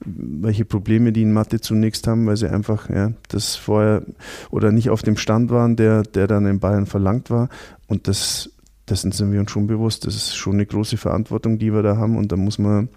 [0.03, 4.01] welche Probleme die in Mathe zunächst haben, weil sie einfach ja, das vorher
[4.49, 7.49] oder nicht auf dem Stand waren, der der, dann in Bayern verlangt war.
[7.87, 8.49] Und das,
[8.89, 10.05] dessen sind wir uns schon bewusst.
[10.05, 12.17] Das ist schon eine große Verantwortung, die wir da haben.
[12.17, 12.89] Und da muss man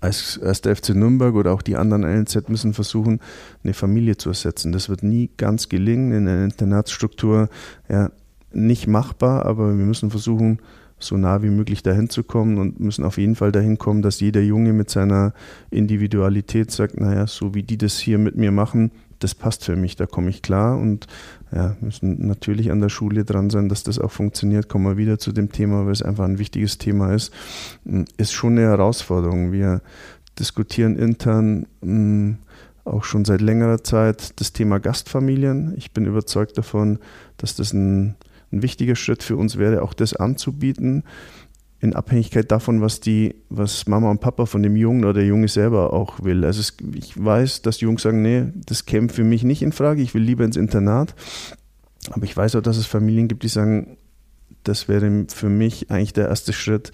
[0.00, 3.20] als, als der FC Nürnberg oder auch die anderen LNZ müssen versuchen,
[3.62, 4.72] eine Familie zu ersetzen.
[4.72, 7.48] Das wird nie ganz gelingen in einer Internatsstruktur.
[7.88, 8.10] Ja,
[8.54, 10.58] nicht machbar, aber wir müssen versuchen,
[10.98, 14.20] so nah wie möglich dahin zu kommen und müssen auf jeden Fall dahin kommen, dass
[14.20, 15.34] jeder Junge mit seiner
[15.70, 19.96] Individualität sagt, naja, so wie die das hier mit mir machen, das passt für mich,
[19.96, 21.06] da komme ich klar und
[21.52, 24.68] ja, müssen natürlich an der Schule dran sein, dass das auch funktioniert.
[24.68, 27.32] Kommen wir wieder zu dem Thema, weil es einfach ein wichtiges Thema ist.
[28.16, 29.52] Ist schon eine Herausforderung.
[29.52, 29.80] Wir
[30.38, 32.36] diskutieren intern mh,
[32.84, 35.74] auch schon seit längerer Zeit das Thema Gastfamilien.
[35.76, 36.98] Ich bin überzeugt davon,
[37.38, 38.16] dass das ein,
[38.54, 41.04] ein wichtiger Schritt für uns wäre, auch das anzubieten,
[41.80, 45.48] in Abhängigkeit davon, was die, was Mama und Papa von dem Jungen oder der Junge
[45.48, 46.44] selber auch will.
[46.44, 49.72] Also es, ich weiß, dass die Jungs sagen, nee, das käme für mich nicht in
[49.72, 51.14] Frage, ich will lieber ins Internat.
[52.10, 53.98] Aber ich weiß auch, dass es Familien gibt, die sagen,
[54.62, 56.92] das wäre für mich eigentlich der erste Schritt,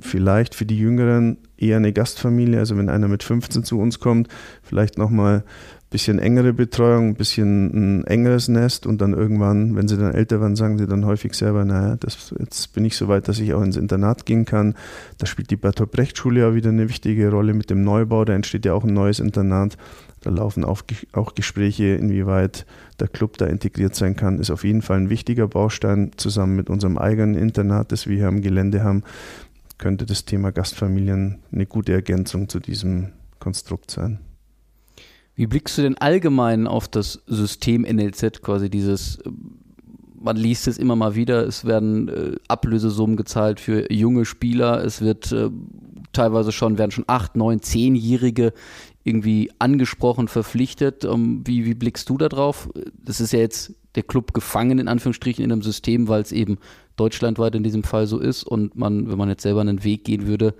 [0.00, 4.28] vielleicht für die Jüngeren eher eine Gastfamilie, also wenn einer mit 15 zu uns kommt,
[4.62, 5.44] vielleicht nochmal
[5.92, 10.40] bisschen engere Betreuung, ein bisschen ein engeres Nest und dann irgendwann, wenn sie dann älter
[10.40, 13.54] werden, sagen sie dann häufig selber, naja, das, jetzt bin ich so weit, dass ich
[13.54, 14.74] auch ins Internat gehen kann.
[15.18, 18.32] Da spielt die Bertolt Brecht Schule ja wieder eine wichtige Rolle mit dem Neubau, da
[18.32, 19.76] entsteht ja auch ein neues Internat.
[20.22, 22.64] Da laufen auch Gespräche, inwieweit
[23.00, 24.38] der Club da integriert sein kann.
[24.38, 28.28] Ist auf jeden Fall ein wichtiger Baustein zusammen mit unserem eigenen Internat, das wir hier
[28.28, 29.02] am Gelände haben
[29.82, 33.08] könnte das Thema Gastfamilien eine gute Ergänzung zu diesem
[33.40, 34.20] Konstrukt sein.
[35.34, 39.30] Wie blickst du denn allgemein auf das System NLZ, quasi dieses, äh,
[40.20, 45.00] man liest es immer mal wieder, es werden äh, Ablösesummen gezahlt für junge Spieler, es
[45.00, 45.50] wird äh,
[46.12, 48.52] teilweise schon, werden schon acht, neun, zehnjährige
[49.04, 51.04] irgendwie angesprochen, verpflichtet.
[51.04, 52.68] Ähm, wie, wie blickst du da drauf?
[53.04, 56.58] Das ist ja jetzt der Club gefangen, in Anführungsstrichen, in einem System, weil es eben
[56.96, 60.26] deutschlandweit in diesem Fall so ist und man, wenn man jetzt selber einen Weg gehen
[60.26, 60.54] würde,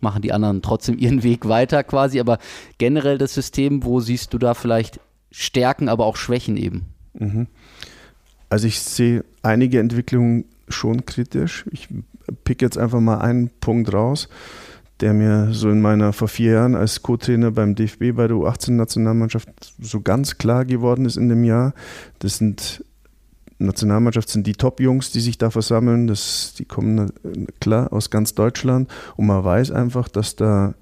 [0.00, 2.20] machen die anderen trotzdem ihren Weg weiter quasi.
[2.20, 2.38] Aber
[2.78, 6.86] generell das System, wo siehst du da vielleicht Stärken, aber auch Schwächen eben?
[7.14, 7.46] Mhm.
[8.48, 11.64] Also ich sehe einige Entwicklungen schon kritisch.
[11.70, 11.88] Ich
[12.44, 14.28] pick jetzt einfach mal einen Punkt raus,
[15.00, 19.48] der mir so in meiner vor vier Jahren als Co-Trainer beim DFB bei der U18-Nationalmannschaft
[19.80, 21.74] so ganz klar geworden ist in dem Jahr.
[22.18, 22.84] Das sind
[23.58, 26.06] Nationalmannschaft sind die Top-Jungs, die sich da versammeln.
[26.06, 27.12] Das, die kommen
[27.60, 30.74] klar aus ganz Deutschland und man weiß einfach, dass da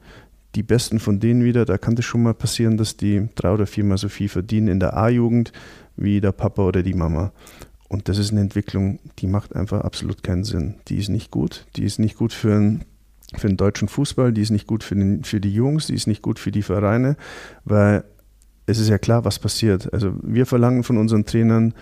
[0.54, 3.66] die Besten von denen wieder, da kann das schon mal passieren, dass die drei oder
[3.66, 5.52] viermal so viel verdienen in der A-Jugend
[5.96, 7.32] wie der Papa oder die Mama.
[7.88, 10.74] Und das ist eine Entwicklung, die macht einfach absolut keinen Sinn.
[10.88, 11.66] Die ist nicht gut.
[11.76, 12.84] Die ist nicht gut für einen,
[13.36, 16.06] für den deutschen Fußball, die ist nicht gut für, den, für die Jungs, die ist
[16.06, 17.16] nicht gut für die Vereine,
[17.64, 18.04] weil
[18.66, 19.92] es ist ja klar, was passiert.
[19.92, 21.74] Also wir verlangen von unseren Trainern,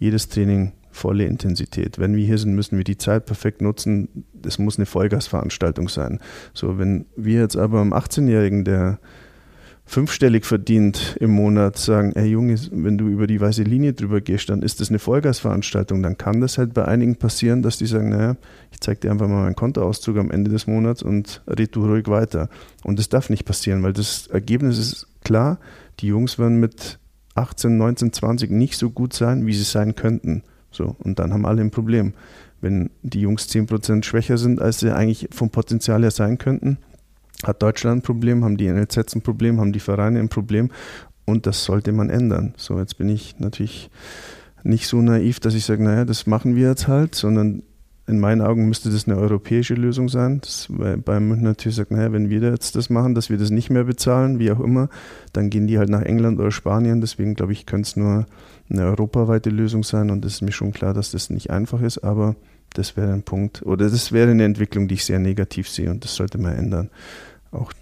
[0.00, 2.00] jedes Training volle Intensität.
[2.00, 4.24] Wenn wir hier sind, müssen wir die Zeit perfekt nutzen.
[4.34, 6.18] Das muss eine Vollgasveranstaltung sein.
[6.52, 8.98] So, wenn wir jetzt aber am 18-Jährigen, der
[9.84, 14.48] fünfstellig verdient im Monat, sagen, ey Junge, wenn du über die weiße Linie drüber gehst,
[14.48, 16.02] dann ist das eine Vollgasveranstaltung.
[16.02, 18.36] Dann kann das halt bei einigen passieren, dass die sagen, naja,
[18.70, 22.06] ich zeig dir einfach mal meinen Kontoauszug am Ende des Monats und red du ruhig
[22.06, 22.48] weiter.
[22.84, 25.58] Und das darf nicht passieren, weil das Ergebnis ist klar,
[25.98, 26.99] die Jungs werden mit
[27.34, 30.42] 18, 19, 20 nicht so gut sein, wie sie sein könnten.
[30.70, 32.14] So, und dann haben alle ein Problem.
[32.60, 36.78] Wenn die Jungs 10% schwächer sind, als sie eigentlich vom Potenzial her sein könnten,
[37.42, 40.70] hat Deutschland ein Problem, haben die NLZs ein Problem, haben die Vereine ein Problem
[41.24, 42.54] und das sollte man ändern.
[42.56, 43.90] So, jetzt bin ich natürlich
[44.62, 47.62] nicht so naiv, dass ich sage, naja, das machen wir jetzt halt, sondern
[48.10, 50.40] in meinen Augen müsste das eine europäische Lösung sein.
[50.40, 53.50] Das, weil Bayern München natürlich sagt, naja, wenn wir jetzt das machen, dass wir das
[53.50, 54.88] nicht mehr bezahlen, wie auch immer,
[55.32, 57.00] dann gehen die halt nach England oder Spanien.
[57.00, 58.26] Deswegen glaube ich, könnte es nur
[58.68, 61.98] eine europaweite Lösung sein und es ist mir schon klar, dass das nicht einfach ist,
[61.98, 62.36] aber
[62.74, 66.04] das wäre ein Punkt oder das wäre eine Entwicklung, die ich sehr negativ sehe und
[66.04, 66.90] das sollte man ändern.
[67.50, 67.72] Auch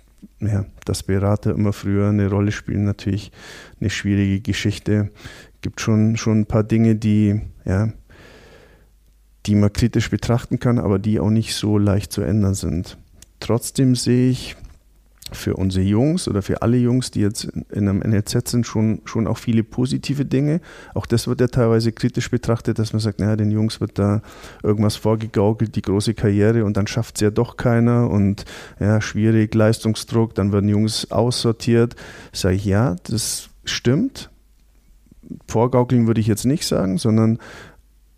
[0.40, 3.32] ja, dass Berater immer früher eine Rolle spielen, natürlich
[3.80, 5.10] eine schwierige Geschichte.
[5.60, 7.92] Gibt schon, schon ein paar Dinge, die ja,
[9.46, 12.98] die man kritisch betrachten kann, aber die auch nicht so leicht zu ändern sind.
[13.40, 14.56] Trotzdem sehe ich
[15.32, 19.26] für unsere Jungs oder für alle Jungs, die jetzt in einem NLZ sind, schon, schon
[19.26, 20.60] auch viele positive Dinge.
[20.94, 24.22] Auch das wird ja teilweise kritisch betrachtet, dass man sagt, naja, den Jungs wird da
[24.62, 28.44] irgendwas vorgegaukelt, die große Karriere und dann schafft es ja doch keiner und
[28.80, 31.94] ja, schwierig, Leistungsdruck, dann werden Jungs aussortiert.
[32.32, 34.30] Sage ich, ja, das stimmt.
[35.46, 37.38] Vorgaukeln würde ich jetzt nicht sagen, sondern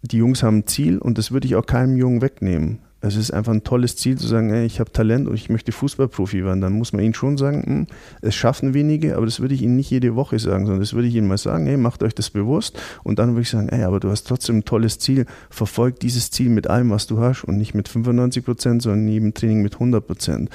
[0.02, 2.78] die Jungs haben ein Ziel und das würde ich auch keinem Jungen wegnehmen.
[3.02, 5.72] Es ist einfach ein tolles Ziel zu sagen, ey, ich habe Talent und ich möchte
[5.72, 6.60] Fußballprofi werden.
[6.60, 7.86] Dann muss man ihnen schon sagen, hm,
[8.20, 11.08] es schaffen wenige, aber das würde ich ihnen nicht jede Woche sagen, sondern das würde
[11.08, 12.78] ich ihnen mal sagen, hey, macht euch das bewusst.
[13.02, 15.24] Und dann würde ich sagen, ey, aber du hast trotzdem ein tolles Ziel.
[15.48, 19.12] Verfolgt dieses Ziel mit allem, was du hast und nicht mit 95 Prozent, sondern in
[19.12, 20.50] jedem Training mit 100 Prozent.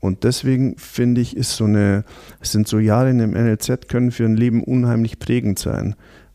[0.00, 2.04] Und deswegen finde ich, ist so eine,
[2.40, 5.94] es sind so Jahre in dem NLZ können für ein Leben unheimlich prägend sein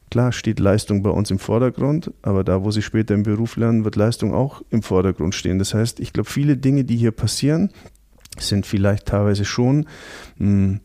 [0.09, 3.83] Klar steht Leistung bei uns im Vordergrund, aber da, wo sie später im Beruf lernen,
[3.83, 5.59] wird Leistung auch im Vordergrund stehen.
[5.59, 7.71] Das heißt, ich glaube, viele Dinge, die hier passieren,
[8.39, 9.85] sind vielleicht teilweise schon
[10.37, 10.79] mh, hm,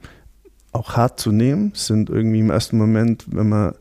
[0.73, 3.75] auch hart zu nehmen, sind irgendwie im ersten Moment, wenn man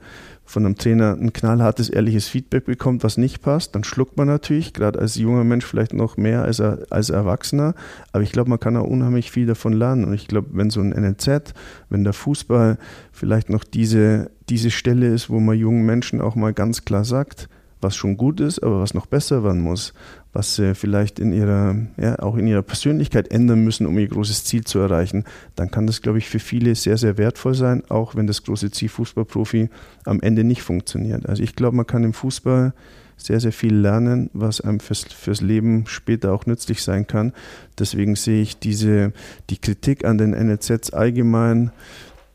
[0.51, 4.73] von einem Trainer ein knallhartes, ehrliches Feedback bekommt, was nicht passt, dann schluckt man natürlich,
[4.73, 7.73] gerade als junger Mensch vielleicht noch mehr als, als Erwachsener.
[8.11, 10.03] Aber ich glaube, man kann auch unheimlich viel davon lernen.
[10.03, 11.53] Und ich glaube, wenn so ein NLZ,
[11.89, 12.77] wenn der Fußball
[13.13, 17.47] vielleicht noch diese, diese Stelle ist, wo man jungen Menschen auch mal ganz klar sagt,
[17.79, 19.93] was schon gut ist, aber was noch besser werden muss,
[20.33, 24.45] was sie vielleicht in ihrer, ja, auch in ihrer Persönlichkeit ändern müssen, um ihr großes
[24.45, 28.15] Ziel zu erreichen, dann kann das, glaube ich, für viele sehr, sehr wertvoll sein, auch
[28.15, 29.69] wenn das große Ziel Fußballprofi
[30.05, 31.27] am Ende nicht funktioniert.
[31.27, 32.73] Also ich glaube, man kann im Fußball
[33.17, 37.33] sehr, sehr viel lernen, was einem fürs, fürs Leben später auch nützlich sein kann.
[37.77, 39.13] Deswegen sehe ich diese,
[39.49, 41.71] die Kritik an den NLZs allgemein,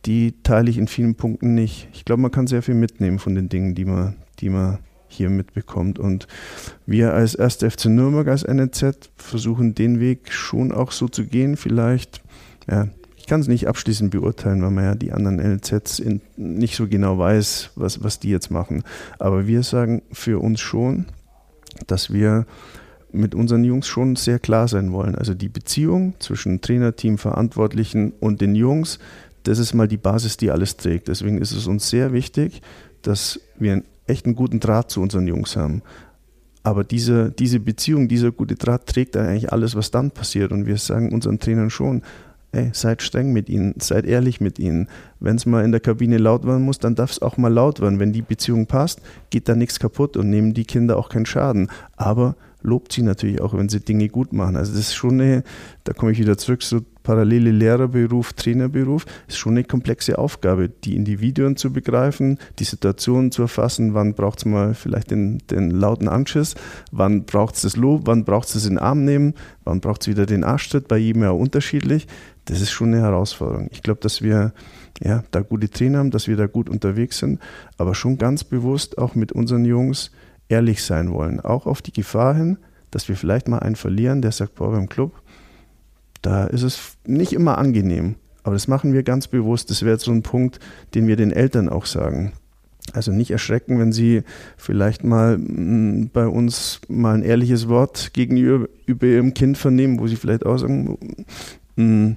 [0.05, 1.89] die teile ich in vielen Punkten nicht.
[1.93, 4.79] Ich glaube, man kann sehr viel mitnehmen von den Dingen, die man, die man
[5.17, 5.99] hier mitbekommt.
[5.99, 6.27] Und
[6.87, 7.57] wir als 1.
[7.57, 11.57] FC Nürnberg, als NNZ, versuchen den Weg schon auch so zu gehen.
[11.57, 12.23] Vielleicht,
[12.71, 16.77] ja, ich kann es nicht abschließend beurteilen, weil man ja die anderen NLZs in, nicht
[16.77, 18.85] so genau weiß, was, was die jetzt machen.
[19.19, 21.07] Aber wir sagen für uns schon,
[21.87, 22.47] dass wir
[23.13, 25.15] mit unseren Jungs schon sehr klar sein wollen.
[25.15, 28.99] Also die Beziehung zwischen Trainerteam, Verantwortlichen und den Jungs,
[29.43, 31.09] das ist mal die Basis, die alles trägt.
[31.09, 32.63] Deswegen ist es uns sehr wichtig,
[33.03, 35.83] dass wir echt einen guten Draht zu unseren Jungs haben.
[36.63, 40.51] Aber diese, diese Beziehung, dieser gute Draht trägt eigentlich alles, was dann passiert.
[40.51, 42.03] Und wir sagen unseren Trainern schon,
[42.51, 44.89] ey, seid streng mit ihnen, seid ehrlich mit ihnen.
[45.21, 47.81] Wenn es mal in der Kabine laut werden muss, dann darf es auch mal laut
[47.81, 48.01] werden.
[48.01, 51.71] Wenn die Beziehung passt, geht da nichts kaputt und nehmen die Kinder auch keinen Schaden.
[51.97, 54.57] Aber lobt sie natürlich auch, wenn sie Dinge gut machen.
[54.57, 55.45] Also das ist schon eine,
[55.85, 60.97] da komme ich wieder zurück, so parallele Lehrerberuf, Trainerberuf, ist schon eine komplexe Aufgabe, die
[60.97, 66.09] Individuen zu begreifen, die Situation zu erfassen, wann braucht es mal vielleicht den, den lauten
[66.09, 66.57] Anschiss,
[66.91, 70.09] wann braucht es das Lob, wann braucht es in den Arm nehmen, wann braucht es
[70.09, 72.09] wieder den Arschtritt, bei jedem ja unterschiedlich.
[72.47, 73.69] Das ist schon eine Herausforderung.
[73.71, 74.53] Ich glaube, dass wir
[75.01, 77.39] ja, da gute Trainer haben, dass wir da gut unterwegs sind,
[77.79, 80.11] aber schon ganz bewusst auch mit unseren Jungs
[80.49, 82.59] ehrlich sein wollen, auch auf die Gefahr hin,
[82.91, 85.13] dass wir vielleicht mal einen verlieren, der sagt, boah, beim Club,
[86.23, 88.17] da ist es nicht immer angenehm.
[88.43, 89.71] Aber das machen wir ganz bewusst.
[89.71, 90.61] Das wäre so ein Punkt,
[90.95, 92.33] den wir den Eltern auch sagen.
[92.93, 94.23] Also nicht erschrecken, wenn sie
[94.57, 100.07] vielleicht mal mm, bei uns mal ein ehrliches Wort gegenüber über ihrem Kind vernehmen, wo
[100.07, 100.97] sie vielleicht auch sagen,
[101.75, 102.13] mm,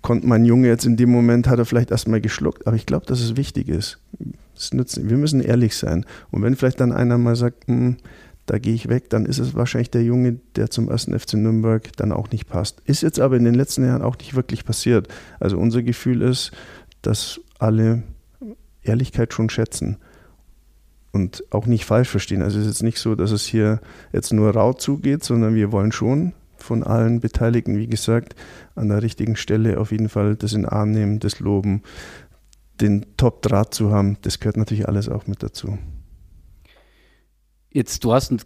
[0.00, 2.66] konnte mein Junge jetzt in dem Moment, hat er vielleicht erstmal geschluckt.
[2.66, 3.98] Aber ich glaube, dass es wichtig ist.
[4.72, 6.06] wir müssen ehrlich sein.
[6.30, 7.96] Und wenn vielleicht dann einer mal sagt, mm,
[8.48, 11.94] da gehe ich weg, dann ist es wahrscheinlich der Junge, der zum ersten FC Nürnberg
[11.96, 12.80] dann auch nicht passt.
[12.86, 15.06] Ist jetzt aber in den letzten Jahren auch nicht wirklich passiert.
[15.38, 16.52] Also unser Gefühl ist,
[17.02, 18.04] dass alle
[18.82, 19.98] Ehrlichkeit schon schätzen
[21.12, 22.40] und auch nicht falsch verstehen.
[22.40, 23.80] Also es ist jetzt nicht so, dass es hier
[24.14, 28.34] jetzt nur rau zugeht, sondern wir wollen schon von allen Beteiligten, wie gesagt,
[28.74, 31.82] an der richtigen Stelle auf jeden Fall das in Arm nehmen, das loben,
[32.80, 34.16] den Top-Draht zu haben.
[34.22, 35.76] Das gehört natürlich alles auch mit dazu.
[37.70, 38.40] Jetzt, du hast ein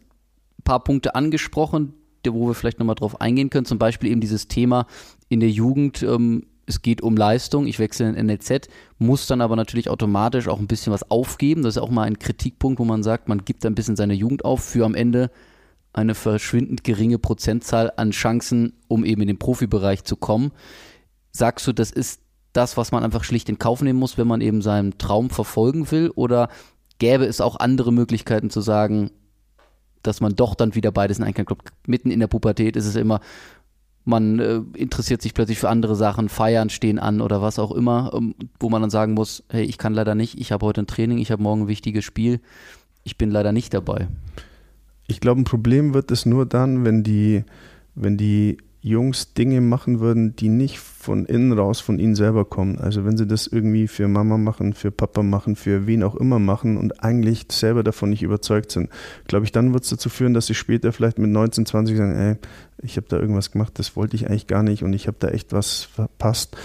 [0.64, 1.94] paar Punkte angesprochen,
[2.26, 3.66] wo wir vielleicht nochmal drauf eingehen können.
[3.66, 4.86] Zum Beispiel eben dieses Thema
[5.28, 9.56] in der Jugend, ähm, es geht um Leistung, ich wechsle in NLZ, muss dann aber
[9.56, 11.62] natürlich automatisch auch ein bisschen was aufgeben.
[11.62, 14.44] Das ist auch mal ein Kritikpunkt, wo man sagt, man gibt ein bisschen seine Jugend
[14.44, 15.30] auf für am Ende
[15.92, 20.52] eine verschwindend geringe Prozentzahl an Chancen, um eben in den Profibereich zu kommen.
[21.32, 24.40] Sagst du, das ist das, was man einfach schlicht in Kauf nehmen muss, wenn man
[24.40, 26.10] eben seinen Traum verfolgen will?
[26.10, 26.48] Oder
[27.02, 29.10] gäbe es auch andere Möglichkeiten zu sagen,
[30.04, 31.64] dass man doch dann wieder beides in einen Club.
[31.84, 33.18] Mitten in der Pubertät ist es immer,
[34.04, 38.12] man äh, interessiert sich plötzlich für andere Sachen, Feiern stehen an oder was auch immer,
[38.14, 40.86] ähm, wo man dann sagen muss, hey, ich kann leider nicht, ich habe heute ein
[40.86, 42.38] Training, ich habe morgen ein wichtiges Spiel,
[43.02, 44.06] ich bin leider nicht dabei.
[45.08, 47.42] Ich glaube, ein Problem wird es nur dann, wenn die,
[47.96, 52.78] wenn die Jungs Dinge machen würden, die nicht von innen raus von ihnen selber kommen.
[52.78, 56.40] Also wenn sie das irgendwie für Mama machen, für Papa machen, für wen auch immer
[56.40, 58.90] machen und eigentlich selber davon nicht überzeugt sind,
[59.28, 62.16] glaube ich, dann wird es dazu führen, dass sie später vielleicht mit 19, 20 sagen,
[62.16, 62.36] ey,
[62.82, 65.28] ich habe da irgendwas gemacht, das wollte ich eigentlich gar nicht und ich habe da
[65.28, 66.56] echt was verpasst.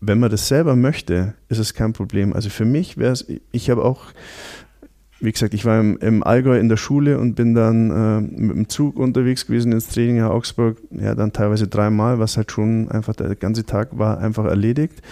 [0.00, 2.32] Wenn man das selber möchte, ist es kein Problem.
[2.32, 4.06] Also für mich wäre es, ich habe auch
[5.20, 8.56] wie gesagt, ich war im, im, Allgäu in der Schule und bin dann äh, mit
[8.56, 12.90] dem Zug unterwegs gewesen ins Training in Augsburg, ja, dann teilweise dreimal, was halt schon
[12.90, 15.02] einfach der ganze Tag war einfach erledigt.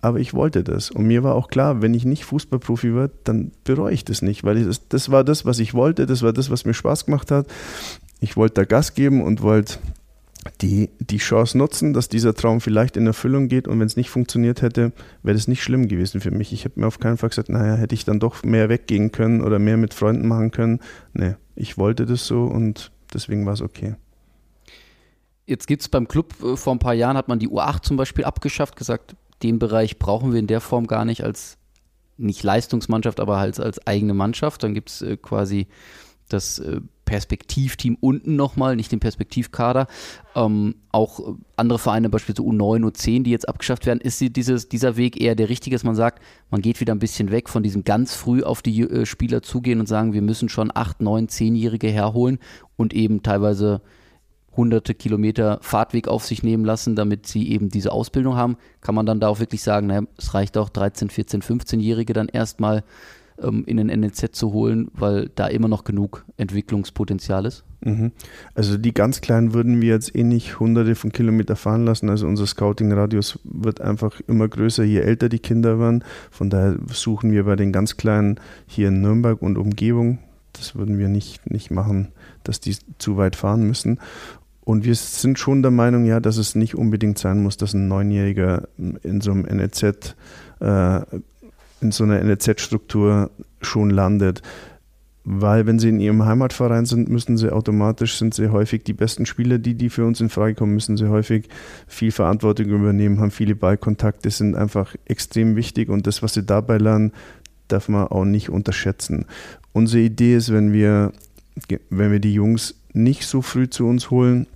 [0.00, 0.90] Aber ich wollte das.
[0.90, 4.44] Und mir war auch klar, wenn ich nicht Fußballprofi werde, dann bereue ich das nicht,
[4.44, 7.30] weil das, das war das, was ich wollte, das war das, was mir Spaß gemacht
[7.30, 7.46] hat.
[8.20, 9.78] Ich wollte da Gas geben und wollte
[10.60, 14.10] die die Chance nutzen, dass dieser Traum vielleicht in Erfüllung geht und wenn es nicht
[14.10, 16.52] funktioniert hätte, wäre das nicht schlimm gewesen für mich.
[16.52, 19.42] Ich habe mir auf keinen Fall gesagt, naja, hätte ich dann doch mehr weggehen können
[19.42, 20.80] oder mehr mit Freunden machen können.
[21.12, 23.96] Nee, ich wollte das so und deswegen war es okay.
[25.46, 27.96] Jetzt gibt es beim Club äh, vor ein paar Jahren, hat man die U8 zum
[27.96, 31.56] Beispiel abgeschafft, gesagt, den Bereich brauchen wir in der Form gar nicht als,
[32.16, 34.62] nicht Leistungsmannschaft, aber halt als eigene Mannschaft.
[34.62, 35.68] Dann gibt es äh, quasi
[36.28, 39.86] das äh, Perspektivteam unten nochmal, nicht den Perspektivkader.
[40.34, 45.18] Ähm, auch andere Vereine, beispielsweise U9, U10, die jetzt abgeschafft werden, ist dieses, dieser Weg
[45.18, 48.14] eher der richtige, dass man sagt, man geht wieder ein bisschen weg von diesem ganz
[48.14, 52.38] früh auf die äh, Spieler zugehen und sagen, wir müssen schon 8, 9, 10-Jährige herholen
[52.76, 53.80] und eben teilweise
[54.56, 59.06] hunderte Kilometer Fahrtweg auf sich nehmen lassen, damit sie eben diese Ausbildung haben, kann man
[59.06, 62.82] dann da auch wirklich sagen, naja, es reicht auch 13, 14, 15-Jährige dann erstmal
[63.42, 67.64] ähm, in den NLZ zu holen, weil da immer noch genug Entwicklungspotenzial ist?
[67.84, 68.12] Mhm.
[68.54, 72.10] Also die ganz Kleinen würden wir jetzt eh nicht hunderte von Kilometern fahren lassen.
[72.10, 76.04] Also unser Scouting-Radius wird einfach immer größer, je älter die Kinder werden.
[76.30, 80.18] Von daher suchen wir bei den ganz Kleinen hier in Nürnberg und Umgebung.
[80.52, 82.08] Das würden wir nicht, nicht machen,
[82.44, 84.00] dass die zu weit fahren müssen.
[84.66, 87.86] Und wir sind schon der Meinung, ja, dass es nicht unbedingt sein muss, dass ein
[87.86, 88.66] Neunjähriger
[89.04, 90.16] in so einem NLZ,
[90.58, 91.00] äh,
[91.80, 94.42] in so einer NLZ-Struktur schon landet.
[95.28, 99.26] Weil wenn sie in ihrem Heimatverein sind, müssen sie automatisch, sind sie häufig die besten
[99.26, 101.48] Spieler, die, die für uns in Frage kommen, müssen sie häufig
[101.88, 106.78] viel Verantwortung übernehmen, haben viele Ballkontakte, sind einfach extrem wichtig und das, was sie dabei
[106.78, 107.12] lernen,
[107.66, 109.26] darf man auch nicht unterschätzen.
[109.72, 111.12] Unsere Idee ist, wenn wir,
[111.90, 114.46] wenn wir die Jungs nicht so früh zu uns holen,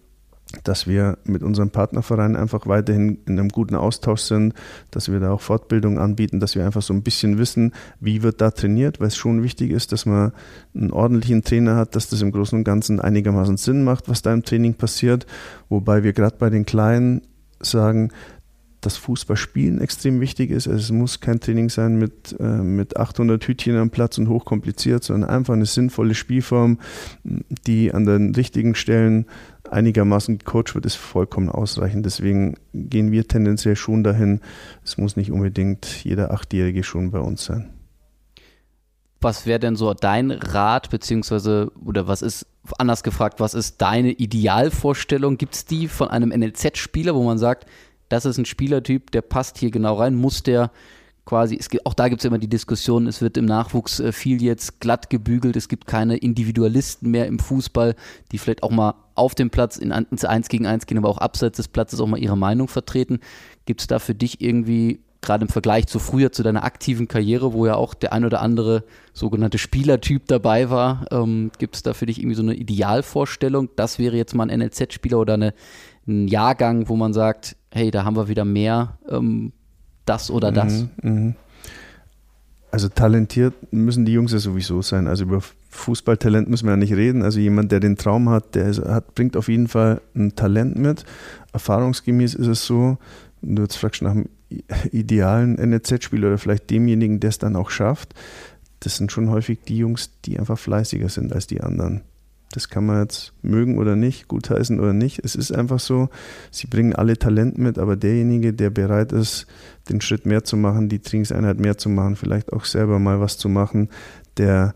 [0.65, 4.55] dass wir mit unserem Partnerverein einfach weiterhin in einem guten Austausch sind,
[4.91, 8.41] dass wir da auch Fortbildung anbieten, dass wir einfach so ein bisschen wissen, wie wird
[8.41, 10.33] da trainiert, weil es schon wichtig ist, dass man
[10.75, 14.33] einen ordentlichen Trainer hat, dass das im Großen und Ganzen einigermaßen Sinn macht, was da
[14.33, 15.27] im Training passiert.
[15.69, 17.23] Wobei wir gerade bei den Kleinen
[17.61, 18.11] sagen,
[18.81, 20.67] dass Fußballspielen extrem wichtig ist.
[20.67, 25.05] Also es muss kein Training sein mit, äh, mit 800 Hütchen am Platz und hochkompliziert,
[25.05, 26.79] sondern einfach eine sinnvolle Spielform,
[27.67, 29.27] die an den richtigen Stellen
[29.71, 32.05] einigermaßen gecoacht wird, ist vollkommen ausreichend.
[32.05, 34.41] Deswegen gehen wir tendenziell schon dahin.
[34.85, 37.71] Es muss nicht unbedingt jeder Achtjährige schon bei uns sein.
[39.21, 42.47] Was wäre denn so dein Rat, beziehungsweise, oder was ist,
[42.79, 45.37] anders gefragt, was ist deine Idealvorstellung?
[45.37, 47.67] Gibt es die von einem NLZ-Spieler, wo man sagt,
[48.09, 50.71] das ist ein Spielertyp, der passt hier genau rein, muss der
[51.31, 54.11] quasi, es gibt, auch da gibt es immer die Diskussion, es wird im Nachwuchs äh,
[54.11, 57.95] viel jetzt glatt gebügelt, es gibt keine Individualisten mehr im Fußball,
[58.33, 61.19] die vielleicht auch mal auf dem Platz in, ins Eins gegen Eins gehen, aber auch
[61.19, 63.21] abseits des Platzes auch mal ihre Meinung vertreten.
[63.65, 67.53] Gibt es da für dich irgendwie, gerade im Vergleich zu früher, zu deiner aktiven Karriere,
[67.53, 71.95] wo ja auch der ein oder andere sogenannte Spielertyp dabei war, ähm, gibt es da
[71.95, 75.55] für dich irgendwie so eine Idealvorstellung, das wäre jetzt mal ein NLZ-Spieler oder eine,
[76.09, 79.53] ein Jahrgang, wo man sagt, hey, da haben wir wieder mehr ähm,
[80.11, 80.87] das oder das.
[81.03, 81.35] Mhm, mh.
[82.73, 85.09] Also talentiert müssen die Jungs ja sowieso sein.
[85.09, 87.23] Also über Fußballtalent müssen wir ja nicht reden.
[87.23, 91.05] Also jemand, der den Traum hat, der hat, bringt auf jeden Fall ein Talent mit.
[91.53, 92.99] Erfahrungsgemäß ist es so,
[93.43, 94.29] du jetzt fragst nach einem
[94.93, 98.15] idealen NEZ-Spieler oder vielleicht demjenigen, der es dann auch schafft,
[98.81, 102.03] das sind schon häufig die Jungs, die einfach fleißiger sind als die anderen.
[102.53, 105.21] Das kann man jetzt mögen oder nicht, gutheißen oder nicht.
[105.25, 106.09] Es ist einfach so,
[106.51, 109.47] sie bringen alle Talent mit, aber derjenige, der bereit ist,
[109.89, 113.39] den Schritt mehr zu machen, die Trainingseinheit mehr zu machen, vielleicht auch selber mal was
[113.39, 113.89] zu machen,
[114.37, 114.75] der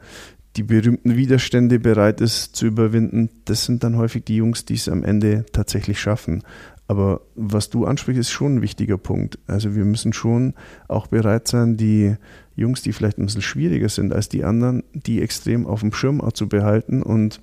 [0.56, 4.88] die berühmten Widerstände bereit ist zu überwinden, das sind dann häufig die Jungs, die es
[4.88, 6.44] am Ende tatsächlich schaffen.
[6.86, 9.38] Aber was du ansprichst, ist schon ein wichtiger Punkt.
[9.46, 10.54] Also wir müssen schon
[10.86, 12.14] auch bereit sein, die
[12.56, 16.22] Jungs, die vielleicht ein bisschen schwieriger sind als die anderen, die extrem auf dem Schirm
[16.34, 17.40] zu behalten und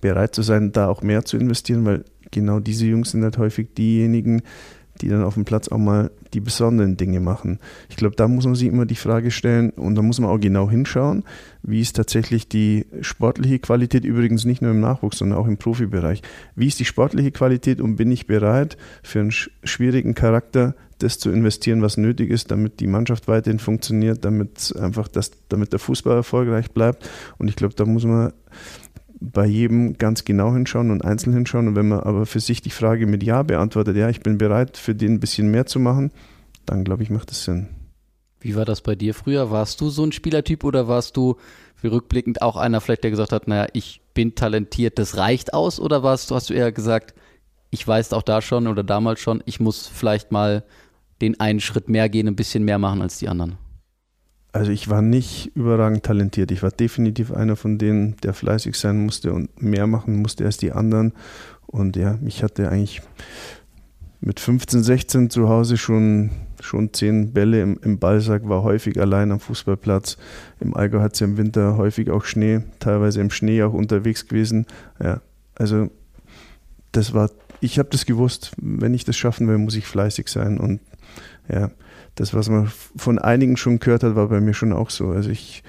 [0.00, 3.74] bereit zu sein, da auch mehr zu investieren, weil genau diese Jungs sind halt häufig
[3.74, 4.42] diejenigen,
[5.00, 7.58] die dann auf dem Platz auch mal die besonderen Dinge machen.
[7.88, 10.38] Ich glaube, da muss man sich immer die Frage stellen und da muss man auch
[10.38, 11.24] genau hinschauen,
[11.62, 16.22] wie ist tatsächlich die sportliche Qualität, übrigens nicht nur im Nachwuchs, sondern auch im Profibereich.
[16.54, 21.30] Wie ist die sportliche Qualität und bin ich bereit, für einen schwierigen Charakter das zu
[21.30, 26.16] investieren, was nötig ist, damit die Mannschaft weiterhin funktioniert, damit einfach das, damit der Fußball
[26.16, 27.08] erfolgreich bleibt.
[27.38, 28.32] Und ich glaube, da muss man
[29.30, 31.68] bei jedem ganz genau hinschauen und einzeln hinschauen.
[31.68, 34.76] Und wenn man aber für sich die Frage mit Ja beantwortet, ja, ich bin bereit,
[34.76, 36.10] für den ein bisschen mehr zu machen,
[36.66, 37.68] dann glaube ich, macht es Sinn.
[38.40, 39.50] Wie war das bei dir früher?
[39.50, 41.36] Warst du so ein Spielertyp oder warst du
[41.80, 45.80] wie rückblickend auch einer vielleicht, der gesagt hat, naja, ich bin talentiert, das reicht aus?
[45.80, 47.14] Oder warst du, hast du eher gesagt,
[47.70, 50.64] ich weiß auch da schon oder damals schon, ich muss vielleicht mal
[51.20, 53.58] den einen Schritt mehr gehen, ein bisschen mehr machen als die anderen?
[54.52, 56.50] Also ich war nicht überragend talentiert.
[56.50, 60.58] Ich war definitiv einer von denen, der fleißig sein musste und mehr machen musste als
[60.58, 61.12] die anderen.
[61.66, 63.00] Und ja, ich hatte eigentlich
[64.20, 66.30] mit 15, 16 zu Hause schon,
[66.60, 70.18] schon zehn Bälle im, im Ballsack, war häufig allein am Fußballplatz.
[70.60, 74.28] Im Allgäu hat es ja im Winter häufig auch Schnee, teilweise im Schnee auch unterwegs
[74.28, 74.66] gewesen.
[75.02, 75.22] Ja,
[75.54, 75.90] also
[76.92, 77.30] das war,
[77.60, 80.58] ich habe das gewusst, wenn ich das schaffen will, muss ich fleißig sein.
[80.58, 80.80] Und
[81.48, 81.70] ja,
[82.14, 85.08] das, was man von einigen schon gehört hat, war bei mir schon auch so.
[85.08, 85.62] Also ich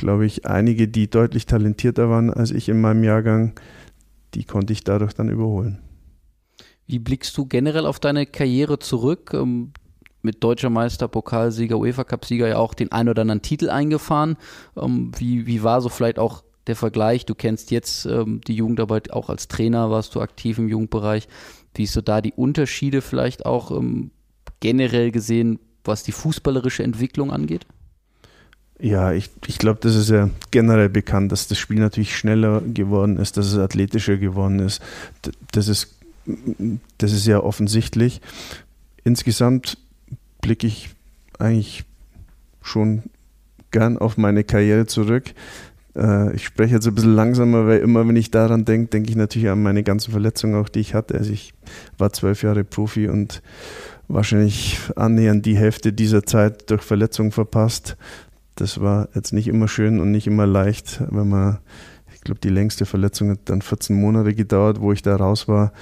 [0.00, 3.52] glaube ich, einige, die deutlich talentierter waren als ich in meinem Jahrgang,
[4.34, 5.78] die konnte ich dadurch dann überholen.
[6.86, 9.32] Wie blickst du generell auf deine Karriere zurück?
[9.34, 9.72] Ähm,
[10.22, 14.36] mit deutscher Meister, Pokalsieger, UEFA-Cup-Sieger ja auch den ein oder anderen Titel eingefahren.
[14.76, 17.24] Ähm, wie, wie war so vielleicht auch der Vergleich?
[17.24, 21.28] Du kennst jetzt ähm, die Jugendarbeit auch als Trainer, warst du aktiv im Jugendbereich.
[21.74, 23.80] Wie ist so da die Unterschiede vielleicht auch
[24.58, 27.66] generell gesehen, was die fußballerische Entwicklung angeht?
[28.78, 33.18] Ja, ich, ich glaube, das ist ja generell bekannt, dass das Spiel natürlich schneller geworden
[33.18, 34.80] ist, dass es athletischer geworden ist.
[35.52, 35.96] Das ist,
[36.96, 38.22] das ist ja offensichtlich.
[39.04, 39.76] Insgesamt
[40.40, 40.90] blicke ich
[41.38, 41.84] eigentlich
[42.62, 43.02] schon
[43.70, 45.34] gern auf meine Karriere zurück.
[45.94, 49.16] Äh, ich spreche jetzt ein bisschen langsamer, weil immer, wenn ich daran denke, denke ich
[49.16, 51.14] natürlich an meine ganzen Verletzungen, auch die ich hatte.
[51.14, 51.52] Also ich
[51.98, 53.42] war zwölf Jahre Profi und
[54.12, 57.96] wahrscheinlich annähernd die Hälfte dieser Zeit durch Verletzungen verpasst.
[58.56, 61.58] Das war jetzt nicht immer schön und nicht immer leicht, wenn man,
[62.14, 65.72] ich glaube, die längste Verletzung hat dann 14 Monate gedauert, wo ich da raus war.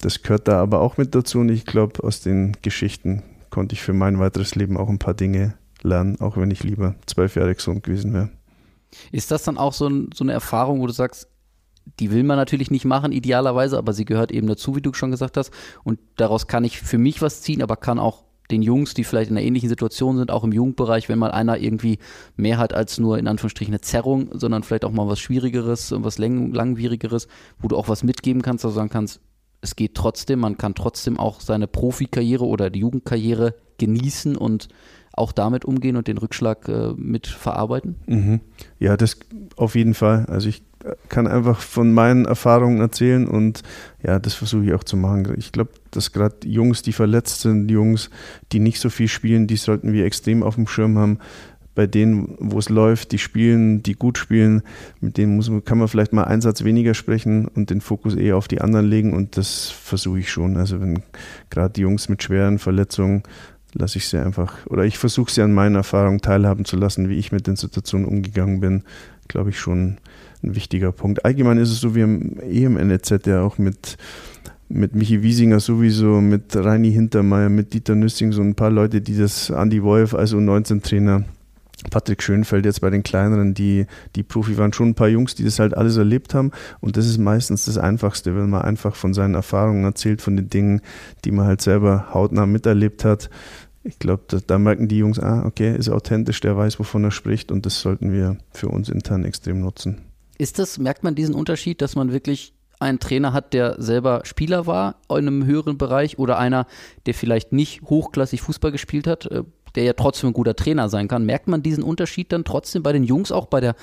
[0.00, 3.82] Das gehört da aber auch mit dazu und ich glaube, aus den Geschichten konnte ich
[3.82, 7.54] für mein weiteres Leben auch ein paar Dinge lernen, auch wenn ich lieber zwölf Jahre
[7.54, 8.30] gesund gewesen wäre.
[9.12, 11.28] Ist das dann auch so, ein, so eine Erfahrung, wo du sagst,
[12.00, 15.10] die will man natürlich nicht machen, idealerweise, aber sie gehört eben dazu, wie du schon
[15.10, 15.52] gesagt hast.
[15.84, 19.30] Und daraus kann ich für mich was ziehen, aber kann auch den Jungs, die vielleicht
[19.30, 21.98] in einer ähnlichen Situation sind, auch im Jugendbereich, wenn mal einer irgendwie
[22.36, 26.18] mehr hat als nur in Anführungsstrichen eine Zerrung, sondern vielleicht auch mal was Schwierigeres, was
[26.18, 27.28] lang langwierigeres,
[27.58, 29.20] wo du auch was mitgeben kannst, also sagen kannst,
[29.60, 34.68] es geht trotzdem, man kann trotzdem auch seine Profikarriere oder die Jugendkarriere genießen und
[35.12, 37.96] auch damit umgehen und den Rückschlag äh, mit verarbeiten?
[38.06, 38.40] Mhm.
[38.78, 39.18] Ja, das
[39.56, 40.26] auf jeden Fall.
[40.26, 40.62] Also ich
[41.08, 43.62] kann einfach von meinen Erfahrungen erzählen und
[44.02, 45.34] ja, das versuche ich auch zu machen.
[45.36, 48.10] Ich glaube, dass gerade Jungs, die verletzt sind, Jungs,
[48.52, 51.18] die nicht so viel spielen, die sollten wir extrem auf dem Schirm haben.
[51.74, 54.62] Bei denen, wo es läuft, die spielen, die gut spielen,
[55.00, 58.36] mit denen muss, kann man vielleicht mal einen Satz weniger sprechen und den Fokus eher
[58.36, 60.56] auf die anderen legen und das versuche ich schon.
[60.56, 61.02] Also wenn
[61.50, 63.22] gerade die Jungs mit schweren Verletzungen
[63.74, 67.18] lasse ich sie einfach, oder ich versuche sie an meinen Erfahrungen teilhaben zu lassen, wie
[67.18, 68.82] ich mit den Situationen umgegangen bin,
[69.28, 69.98] glaube ich schon
[70.42, 71.24] ein wichtiger Punkt.
[71.24, 73.96] Allgemein ist es so, wir haben eh im NEZ ja auch mit,
[74.68, 79.16] mit Michi Wiesinger sowieso, mit Reini Hintermeier, mit Dieter Nüssing, so ein paar Leute, die
[79.16, 81.24] das, Andy Wolf, also 19-Trainer,
[81.90, 83.86] Patrick Schönfeld jetzt bei den kleineren, die,
[84.16, 86.50] die Profi waren, schon ein paar Jungs, die das halt alles erlebt haben.
[86.80, 90.50] Und das ist meistens das Einfachste, wenn man einfach von seinen Erfahrungen erzählt, von den
[90.50, 90.80] Dingen,
[91.24, 93.30] die man halt selber hautnah miterlebt hat.
[93.84, 97.10] Ich glaube, da, da, merken die Jungs, ah, okay, ist authentisch, der weiß, wovon er
[97.10, 100.07] spricht und das sollten wir für uns intern extrem nutzen.
[100.38, 104.66] Ist das, merkt man diesen Unterschied, dass man wirklich einen Trainer hat, der selber Spieler
[104.66, 106.66] war in einem höheren Bereich oder einer,
[107.06, 109.42] der vielleicht nicht hochklassig Fußball gespielt hat, äh,
[109.74, 111.26] der ja trotzdem ein guter Trainer sein kann.
[111.26, 113.74] Merkt man diesen Unterschied dann trotzdem bei den Jungs auch bei der,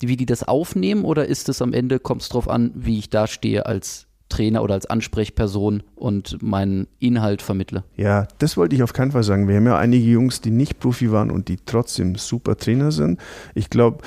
[0.00, 3.10] wie die das aufnehmen oder ist es am Ende, kommt es darauf an, wie ich
[3.10, 7.84] da stehe als Trainer oder als Ansprechperson und meinen Inhalt vermittle?
[7.96, 9.46] Ja, das wollte ich auf keinen Fall sagen.
[9.46, 13.20] Wir haben ja einige Jungs, die nicht Profi waren und die trotzdem super Trainer sind.
[13.54, 13.98] Ich glaube,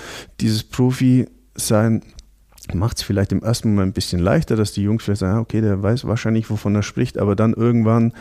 [0.41, 0.63] dieses
[1.55, 2.01] Profi-Sein
[2.73, 5.61] macht es vielleicht im ersten Moment ein bisschen leichter, dass die Jungs vielleicht sagen, okay,
[5.61, 8.13] der weiß wahrscheinlich, wovon er spricht, aber dann irgendwann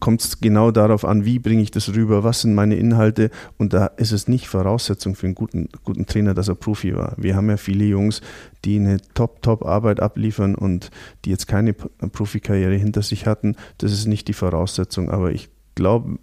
[0.00, 3.72] kommt es genau darauf an, wie bringe ich das rüber, was sind meine Inhalte und
[3.72, 7.14] da ist es nicht Voraussetzung für einen guten, guten Trainer, dass er Profi war.
[7.16, 8.20] Wir haben ja viele Jungs,
[8.64, 10.90] die eine Top-Top-Arbeit abliefern und
[11.24, 13.54] die jetzt keine Profikarriere hinter sich hatten.
[13.78, 16.18] Das ist nicht die Voraussetzung, aber ich glaube,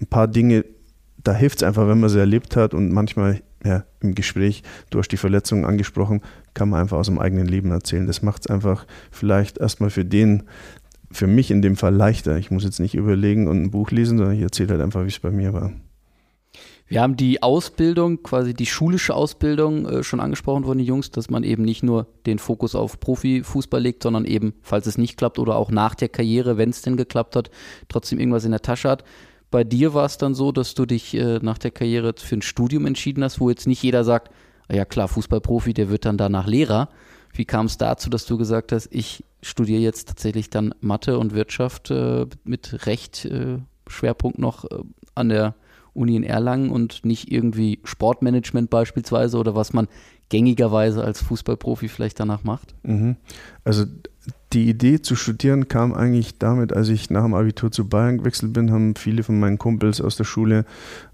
[0.00, 0.64] ein paar Dinge,
[1.22, 4.98] da hilft es einfach, wenn man sie erlebt hat und manchmal ja, im Gespräch, du
[4.98, 6.20] hast die Verletzungen angesprochen,
[6.52, 8.06] kann man einfach aus dem eigenen Leben erzählen.
[8.06, 10.44] Das macht es einfach vielleicht erstmal für den,
[11.10, 12.36] für mich in dem Fall leichter.
[12.36, 15.08] Ich muss jetzt nicht überlegen und ein Buch lesen, sondern ich erzähle halt einfach, wie
[15.08, 15.72] es bei mir war.
[16.86, 21.30] Wir haben die Ausbildung, quasi die schulische Ausbildung äh, schon angesprochen von den Jungs, dass
[21.30, 25.38] man eben nicht nur den Fokus auf Profifußball legt, sondern eben, falls es nicht klappt
[25.38, 27.50] oder auch nach der Karriere, wenn es denn geklappt hat,
[27.88, 29.04] trotzdem irgendwas in der Tasche hat.
[29.54, 32.42] Bei dir war es dann so, dass du dich äh, nach der Karriere für ein
[32.42, 34.32] Studium entschieden hast, wo jetzt nicht jeder sagt,
[34.66, 36.88] ah ja klar, Fußballprofi, der wird dann danach Lehrer,
[37.32, 41.36] wie kam es dazu, dass du gesagt hast, ich studiere jetzt tatsächlich dann Mathe und
[41.36, 44.78] Wirtschaft äh, mit Recht äh, Schwerpunkt noch äh,
[45.14, 45.54] an der
[45.92, 49.86] Uni in Erlangen und nicht irgendwie Sportmanagement beispielsweise oder was man
[50.30, 52.74] gängigerweise als Fußballprofi vielleicht danach macht?
[52.82, 53.18] Mhm.
[53.62, 53.84] Also
[54.54, 58.52] die Idee zu studieren kam eigentlich damit, als ich nach dem Abitur zu Bayern gewechselt
[58.52, 60.64] bin, haben viele von meinen Kumpels aus der Schule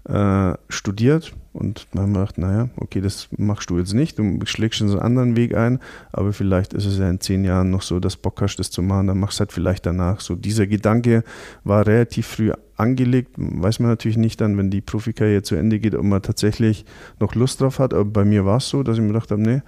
[0.07, 4.79] äh, studiert und haben wir gedacht, naja, okay, das machst du jetzt nicht, du schlägst
[4.79, 5.79] schon so einen anderen Weg ein,
[6.11, 8.83] aber vielleicht ist es ja in zehn Jahren noch so, dass Bock hast, das zu
[8.83, 10.21] machen, dann machst du halt vielleicht danach.
[10.21, 11.23] So dieser Gedanke
[11.63, 15.95] war relativ früh angelegt, weiß man natürlich nicht dann, wenn die Profikarriere zu Ende geht,
[15.95, 16.85] ob man tatsächlich
[17.19, 19.41] noch Lust drauf hat, aber bei mir war es so, dass ich mir gedacht habe,
[19.41, 19.61] nee,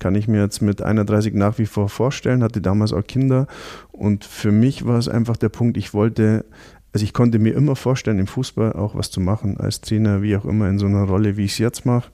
[0.00, 3.46] kann ich mir jetzt mit 31 nach wie vor vorstellen, hatte damals auch Kinder
[3.92, 6.44] und für mich war es einfach der Punkt, ich wollte,
[6.92, 10.36] also ich konnte mir immer vorstellen, im Fußball auch was zu machen, als Trainer, wie
[10.36, 12.10] auch immer, in so einer Rolle, wie ich es jetzt mache.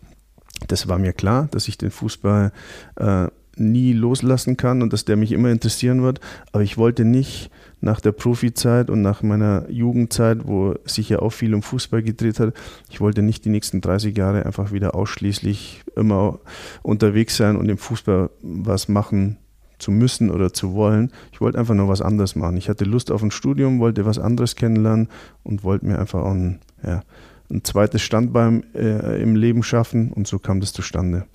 [0.69, 2.53] Das war mir klar, dass ich den Fußball
[2.97, 6.21] äh, nie loslassen kann und dass der mich immer interessieren wird.
[6.53, 7.51] Aber ich wollte nicht
[7.81, 12.41] nach der Profizeit und nach meiner Jugendzeit, wo sich ja auch viel um Fußball gedreht
[12.41, 12.55] hat,
[12.91, 16.39] ich wollte nicht die nächsten 30 Jahre einfach wieder ausschließlich immer
[16.83, 19.39] unterwegs sein und im Fußball was machen
[19.79, 21.13] zu müssen oder zu wollen.
[21.33, 22.57] Ich wollte einfach noch was anderes machen.
[22.57, 25.09] Ich hatte Lust auf ein Studium, wollte was anderes kennenlernen
[25.43, 27.03] und wollte mir einfach auch ein, ja,
[27.51, 31.27] ein zweites Standbein äh, im Leben schaffen und so kam das zustande.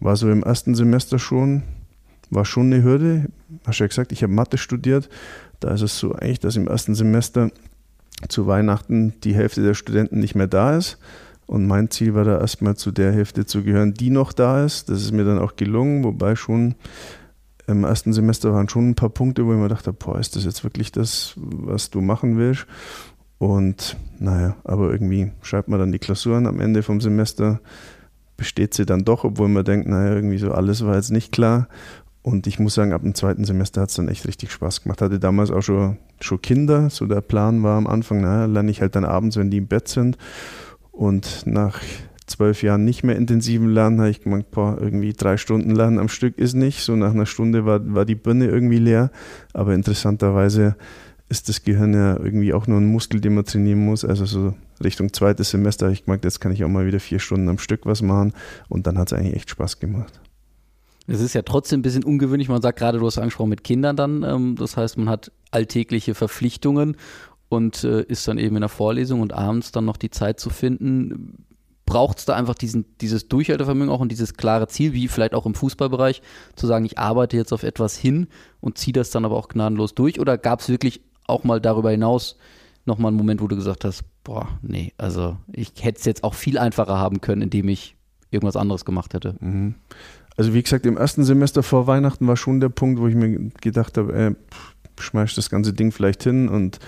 [0.00, 1.62] War so im ersten Semester schon,
[2.30, 3.26] war schon eine Hürde.
[3.66, 5.08] Hast ja gesagt, ich habe Mathe studiert.
[5.60, 7.50] Da ist es so eigentlich, dass im ersten Semester
[8.28, 10.98] zu Weihnachten die Hälfte der Studenten nicht mehr da ist.
[11.46, 14.90] Und mein Ziel war da erstmal zu der Hälfte zu gehören, die noch da ist.
[14.90, 16.74] Das ist mir dann auch gelungen, wobei schon
[17.66, 20.44] im ersten Semester waren schon ein paar Punkte, wo ich mir dachte, boah, ist das
[20.44, 22.66] jetzt wirklich das, was du machen willst?
[23.38, 27.60] Und naja, aber irgendwie schreibt man dann die Klausuren am Ende vom Semester,
[28.38, 31.68] besteht sie dann doch, obwohl man denkt, naja, irgendwie so alles war jetzt nicht klar.
[32.22, 35.02] Und ich muss sagen, ab dem zweiten Semester hat es dann echt richtig Spaß gemacht.
[35.02, 36.88] Hatte damals auch schon, schon Kinder.
[36.88, 39.66] So der Plan war am Anfang, naja, lerne ich halt dann abends, wenn die im
[39.66, 40.16] Bett sind.
[40.92, 41.80] Und nach
[42.26, 46.08] zwölf Jahren nicht mehr intensiven Lernen habe ich gemeint, boah, irgendwie drei Stunden Lernen am
[46.08, 46.82] Stück ist nicht.
[46.82, 49.10] So nach einer Stunde war, war die Birne irgendwie leer.
[49.52, 50.76] Aber interessanterweise
[51.28, 54.04] ist das Gehirn ja irgendwie auch nur ein Muskel, den man trainieren muss.
[54.04, 57.18] Also so Richtung zweites Semester habe ich gemerkt, jetzt kann ich auch mal wieder vier
[57.18, 58.32] Stunden am Stück was machen.
[58.68, 60.20] Und dann hat es eigentlich echt Spaß gemacht.
[61.06, 62.48] Es ist ja trotzdem ein bisschen ungewöhnlich.
[62.48, 64.22] Man sagt gerade, du hast angesprochen mit Kindern dann.
[64.22, 66.96] Ähm, das heißt, man hat alltägliche Verpflichtungen
[67.48, 70.50] und äh, ist dann eben in der Vorlesung und abends dann noch die Zeit zu
[70.50, 71.46] finden.
[71.86, 75.46] Braucht es da einfach diesen, dieses Durchhaltevermögen auch und dieses klare Ziel, wie vielleicht auch
[75.46, 76.20] im Fußballbereich,
[76.54, 78.28] zu sagen, ich arbeite jetzt auf etwas hin
[78.60, 80.20] und ziehe das dann aber auch gnadenlos durch?
[80.20, 82.36] Oder gab es wirklich auch mal darüber hinaus
[82.84, 86.34] nochmal einen Moment, wo du gesagt hast, boah, nee, also ich hätte es jetzt auch
[86.34, 87.96] viel einfacher haben können, indem ich
[88.30, 89.34] irgendwas anderes gemacht hätte?
[89.40, 89.74] Mhm.
[90.36, 93.50] Also wie gesagt, im ersten Semester vor Weihnachten war schon der Punkt, wo ich mir
[93.60, 94.36] gedacht habe, ey,
[95.00, 96.78] schmeiß das ganze Ding vielleicht hin und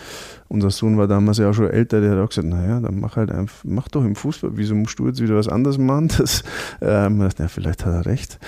[0.48, 3.16] unser Sohn war damals ja auch schon älter, der hat auch gesagt, naja, dann mach
[3.16, 6.10] halt einfach, mach doch im Fußball, wieso musst du jetzt wieder was anderes machen?
[6.16, 6.42] Das,
[6.80, 8.38] ähm, ja, vielleicht hat er recht.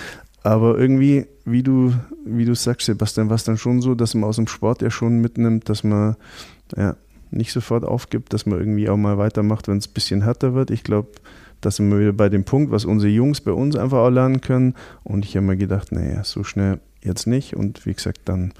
[0.43, 4.28] Aber irgendwie, wie du, wie du sagst, Sebastian, war es dann schon so, dass man
[4.28, 6.16] aus dem Sport ja schon mitnimmt, dass man
[6.76, 6.97] ja,
[7.30, 10.70] nicht sofort aufgibt, dass man irgendwie auch mal weitermacht, wenn es ein bisschen härter wird.
[10.70, 11.11] Ich glaube,
[11.61, 14.40] da sind wir wieder bei dem Punkt, was unsere Jungs bei uns einfach auch lernen
[14.40, 14.74] können.
[15.05, 17.55] Und ich habe mir gedacht, naja, so schnell jetzt nicht.
[17.55, 18.53] Und wie gesagt, dann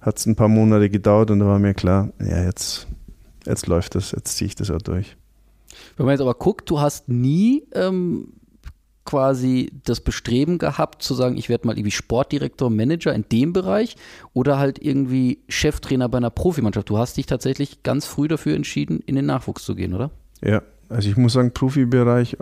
[0.00, 2.86] hat es ein paar Monate gedauert und da war mir klar, ja, jetzt,
[3.44, 5.16] jetzt läuft das, jetzt ziehe ich das auch durch.
[5.96, 8.28] Wenn man jetzt aber guckt, du hast nie ähm,
[9.06, 13.96] quasi das Bestreben gehabt, zu sagen, ich werde mal irgendwie Sportdirektor, Manager in dem Bereich
[14.34, 16.90] oder halt irgendwie Cheftrainer bei einer Profimannschaft.
[16.90, 20.10] Du hast dich tatsächlich ganz früh dafür entschieden, in den Nachwuchs zu gehen, oder?
[20.42, 22.36] Ja, also ich muss sagen, Profibereich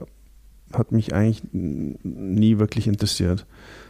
[0.72, 3.46] hat mich eigentlich nie wirklich interessiert.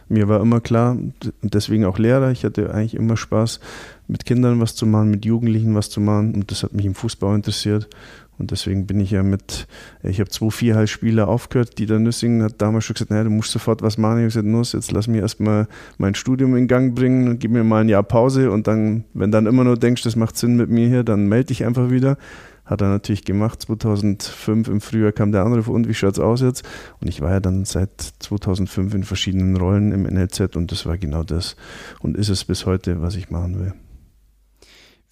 [0.07, 3.59] Mir war immer klar, und deswegen auch Lehrer, ich hatte eigentlich immer Spaß,
[4.07, 6.93] mit Kindern was zu machen, mit Jugendlichen was zu machen und das hat mich im
[6.93, 7.89] Fußball interessiert.
[8.37, 9.67] Und deswegen bin ich ja mit,
[10.03, 11.77] ich habe zwei Vierhalbspieler aufgehört.
[11.79, 14.17] Dieter Nüssingen hat damals schon gesagt, naja, du musst sofort was machen.
[14.17, 15.67] Ich habe gesagt, Nuss, jetzt lass mich erstmal
[15.97, 18.51] mein Studium in Gang bringen und gib mir mal ein Jahr Pause.
[18.51, 21.47] Und dann, wenn dann immer nur denkst, das macht Sinn mit mir hier, dann melde
[21.47, 22.17] dich einfach wieder.
[22.65, 23.61] Hat er natürlich gemacht.
[23.61, 26.67] 2005 im Frühjahr kam der Anruf, und wie schaut's aus jetzt?
[26.99, 30.97] Und ich war ja dann seit 2005 in verschiedenen Rollen im NLZ und das war
[30.97, 31.55] genau das.
[31.99, 33.73] Und ist es bis heute, was ich machen will.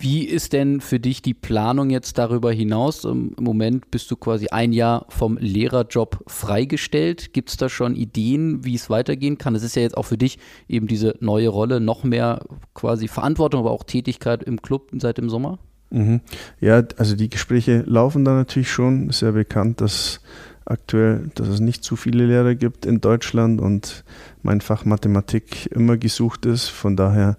[0.03, 3.05] Wie ist denn für dich die Planung jetzt darüber hinaus?
[3.05, 7.31] Im Moment bist du quasi ein Jahr vom Lehrerjob freigestellt.
[7.31, 9.55] Gibt es da schon Ideen, wie es weitergehen kann?
[9.55, 12.41] Es ist ja jetzt auch für dich eben diese neue Rolle, noch mehr
[12.73, 15.57] quasi Verantwortung, aber auch Tätigkeit im Club seit dem Sommer?
[15.89, 16.19] Mhm.
[16.59, 19.07] Ja, also die Gespräche laufen da natürlich schon.
[19.07, 20.19] Ist ja bekannt, dass
[20.65, 24.03] aktuell, dass es nicht zu viele Lehrer gibt in Deutschland und
[24.41, 26.67] mein Fach Mathematik immer gesucht ist.
[26.67, 27.37] Von daher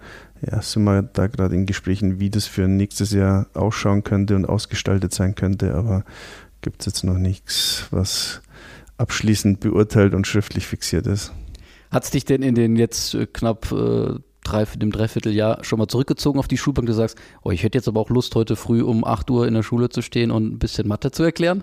[0.51, 4.45] ja, sind wir da gerade in Gesprächen, wie das für nächstes Jahr ausschauen könnte und
[4.47, 5.74] ausgestaltet sein könnte.
[5.74, 6.05] Aber
[6.61, 8.42] gibt es jetzt noch nichts, was
[8.97, 11.32] abschließend beurteilt und schriftlich fixiert ist.
[11.90, 15.88] Hat es dich denn in den jetzt äh, knapp äh, drei, dem Dreivierteljahr schon mal
[15.88, 16.86] zurückgezogen auf die Schulbank?
[16.86, 19.55] Du sagst, oh, ich hätte jetzt aber auch Lust, heute früh um 8 Uhr in
[19.55, 21.62] der Schule zu stehen und ein bisschen Mathe zu erklären?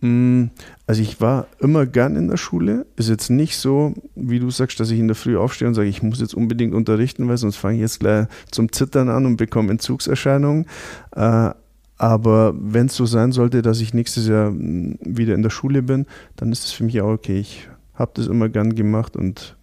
[0.00, 0.46] Mm,
[0.86, 2.86] also ich war immer gern in der Schule.
[2.96, 5.88] Ist jetzt nicht so, wie du sagst, dass ich in der Früh aufstehe und sage,
[5.88, 9.36] ich muss jetzt unbedingt unterrichten, weil sonst fange ich jetzt gleich zum Zittern an und
[9.36, 10.66] bekomme Entzugserscheinungen.
[11.14, 11.50] Äh,
[11.96, 15.82] aber wenn es so sein sollte, dass ich nächstes Jahr mm, wieder in der Schule
[15.82, 17.38] bin, dann ist es für mich auch okay.
[17.38, 19.56] Ich habe das immer gern gemacht und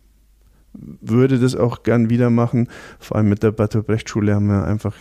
[0.74, 2.70] würde das auch gern wieder machen.
[3.00, 4.96] Vor allem mit der Bertolt Brecht Schule haben wir einfach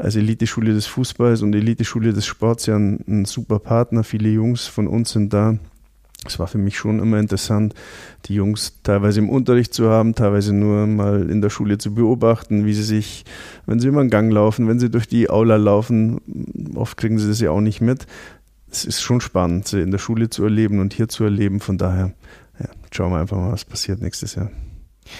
[0.00, 4.02] als Eliteschule des Fußballs und Eliteschule des Sports ja ein, ein super Partner.
[4.02, 5.58] Viele Jungs von uns sind da.
[6.26, 7.74] Es war für mich schon immer interessant,
[8.26, 12.66] die Jungs teilweise im Unterricht zu haben, teilweise nur mal in der Schule zu beobachten,
[12.66, 13.24] wie sie sich,
[13.64, 16.20] wenn sie über den Gang laufen, wenn sie durch die Aula laufen,
[16.74, 18.06] oft kriegen sie das ja auch nicht mit.
[18.70, 21.58] Es ist schon spannend, sie in der Schule zu erleben und hier zu erleben.
[21.58, 22.12] Von daher
[22.58, 24.50] ja, schauen wir einfach mal, was passiert nächstes Jahr.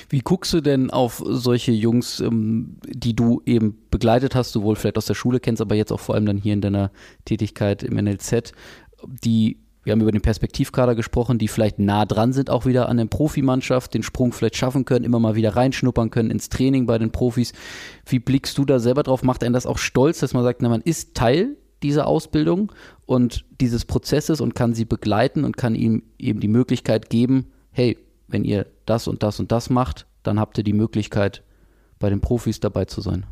[0.08, 4.98] Wie guckst du denn auf solche Jungs, ähm, die du eben begleitet hast, sowohl vielleicht
[4.98, 6.90] aus der Schule kennst, aber jetzt auch vor allem dann hier in deiner
[7.24, 8.52] Tätigkeit im NLZ,
[9.06, 12.98] die wir haben über den Perspektivkader gesprochen, die vielleicht nah dran sind auch wieder an
[12.98, 16.98] der Profimannschaft, den Sprung vielleicht schaffen können, immer mal wieder reinschnuppern können ins Training bei
[16.98, 17.52] den Profis.
[18.04, 19.22] Wie blickst du da selber drauf?
[19.22, 22.72] Macht einen das auch stolz, dass man sagt, na, man ist Teil dieser Ausbildung
[23.06, 27.96] und dieses Prozesses und kann sie begleiten und kann ihm eben die Möglichkeit geben, hey,
[28.30, 31.42] wenn ihr das und das und das macht, dann habt ihr die Möglichkeit,
[31.98, 33.26] bei den Profis dabei zu sein.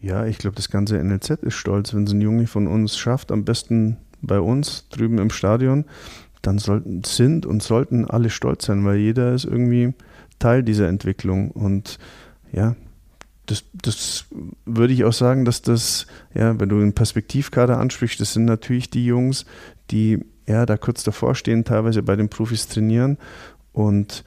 [0.00, 3.32] Ja, ich glaube, das ganze NLZ ist stolz, wenn es ein Junge von uns schafft,
[3.32, 5.84] am besten bei uns drüben im Stadion,
[6.42, 9.94] dann sollten, sind und sollten alle stolz sein, weil jeder ist irgendwie
[10.38, 11.50] Teil dieser Entwicklung.
[11.50, 11.98] Und
[12.52, 12.76] ja,
[13.46, 14.26] das, das
[14.64, 18.90] würde ich auch sagen, dass das, ja, wenn du einen Perspektivkader ansprichst, das sind natürlich
[18.90, 19.46] die Jungs,
[19.90, 23.18] die ja da kurz davor stehen, teilweise bei den Profis trainieren
[23.78, 24.24] und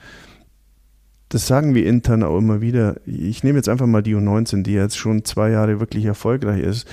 [1.27, 2.95] das sagen wir intern auch immer wieder.
[3.05, 6.87] Ich nehme jetzt einfach mal die U19, die jetzt schon zwei Jahre wirklich erfolgreich ist.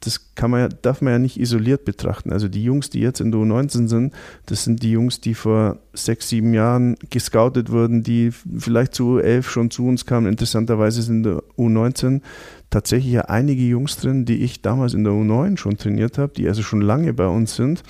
[0.00, 2.32] Das kann man ja, darf man ja nicht isoliert betrachten.
[2.32, 4.14] Also die Jungs, die jetzt in der U19 sind,
[4.46, 9.42] das sind die Jungs, die vor sechs, sieben Jahren gescoutet wurden, die vielleicht zu U11
[9.44, 10.26] schon zu uns kamen.
[10.26, 12.20] Interessanterweise sind in der U19
[12.70, 16.48] tatsächlich ja einige Jungs drin, die ich damals in der U9 schon trainiert habe, die
[16.48, 17.84] also schon lange bei uns sind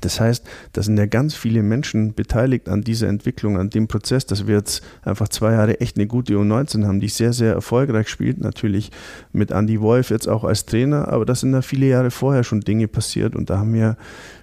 [0.00, 4.26] das heißt, da sind ja ganz viele Menschen beteiligt an dieser Entwicklung, an dem Prozess,
[4.26, 8.08] dass wir jetzt einfach zwei Jahre echt eine gute U19 haben, die sehr, sehr erfolgreich
[8.08, 8.38] spielt.
[8.38, 8.90] Natürlich
[9.32, 12.60] mit Andy Wolf jetzt auch als Trainer, aber da sind da viele Jahre vorher schon
[12.60, 13.96] Dinge passiert und da haben wir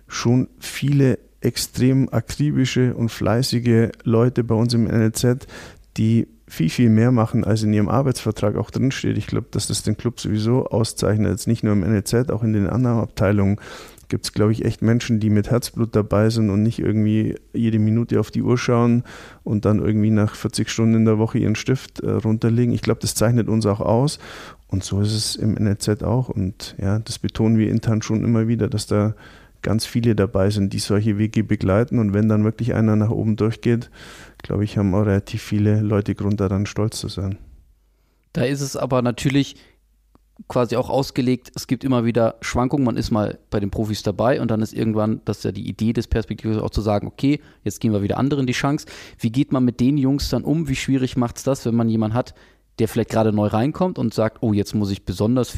[0.08, 5.48] schon viele extrem akribische und fleißige Leute bei uns im NLZ,
[5.98, 9.18] die viel, viel mehr machen, als in ihrem Arbeitsvertrag auch drinsteht.
[9.18, 12.54] Ich glaube, dass das den Club sowieso auszeichnet, jetzt nicht nur im NLZ, auch in
[12.54, 13.58] den anderen Abteilungen
[14.12, 17.80] gibt es, glaube ich, echt Menschen, die mit Herzblut dabei sind und nicht irgendwie jede
[17.80, 19.04] Minute auf die Uhr schauen
[19.44, 22.74] und dann irgendwie nach 40 Stunden in der Woche ihren Stift äh, runterlegen.
[22.74, 24.20] Ich glaube, das zeichnet uns auch aus.
[24.68, 26.28] Und so ist es im NLZ auch.
[26.28, 29.16] Und ja, das betonen wir intern schon immer wieder, dass da
[29.62, 31.98] ganz viele dabei sind, die solche Wege begleiten.
[31.98, 33.90] Und wenn dann wirklich einer nach oben durchgeht,
[34.40, 37.38] glaube ich, haben auch relativ viele Leute Grund daran, stolz zu sein.
[38.34, 39.56] Da ist es aber natürlich
[40.48, 44.42] quasi auch ausgelegt, es gibt immer wieder Schwankungen, man ist mal bei den Profis dabei
[44.42, 47.40] und dann ist irgendwann, das ist ja die Idee des Perspektivs auch zu sagen, okay,
[47.64, 48.86] jetzt geben wir wieder anderen die Chance.
[49.20, 50.68] Wie geht man mit den Jungs dann um?
[50.68, 52.34] Wie schwierig macht es das, wenn man jemanden hat,
[52.80, 55.54] der vielleicht gerade neu reinkommt und sagt, oh, jetzt muss ich besonders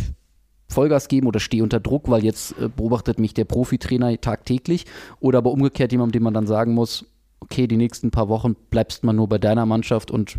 [0.69, 4.85] Vollgas geben oder stehe unter Druck, weil jetzt äh, beobachtet mich der Profitrainer tagtäglich
[5.19, 7.05] oder aber umgekehrt jemand, dem man dann sagen muss,
[7.39, 10.37] okay, die nächsten paar Wochen bleibst man nur bei deiner Mannschaft und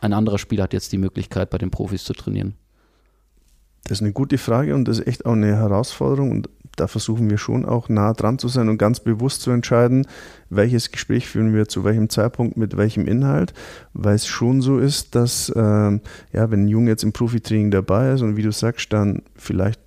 [0.00, 2.54] ein anderer Spieler hat jetzt die Möglichkeit, bei den Profis zu trainieren.
[3.86, 6.32] Das ist eine gute Frage und das ist echt auch eine Herausforderung.
[6.32, 10.06] Und da versuchen wir schon auch nah dran zu sein und ganz bewusst zu entscheiden,
[10.50, 13.54] welches Gespräch führen wir zu welchem Zeitpunkt mit welchem Inhalt,
[13.94, 16.00] weil es schon so ist, dass äh, ja,
[16.32, 19.80] wenn ein Junge jetzt im Profitraining dabei ist und wie du sagst, dann vielleicht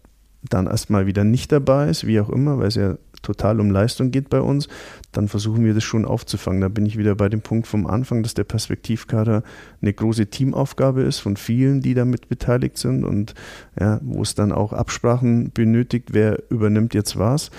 [0.50, 4.12] dann erstmal wieder nicht dabei ist, wie auch immer, weil es ja total um Leistung
[4.12, 4.70] geht bei uns,
[5.12, 6.62] dann versuchen wir das schon aufzufangen.
[6.62, 9.44] Da bin ich wieder bei dem Punkt vom Anfang, dass der Perspektivkader
[9.82, 13.34] eine große Teamaufgabe ist von vielen, die damit beteiligt sind und
[13.80, 17.50] ja, wo es dann auch Absprachen benötigt, wer übernimmt jetzt was.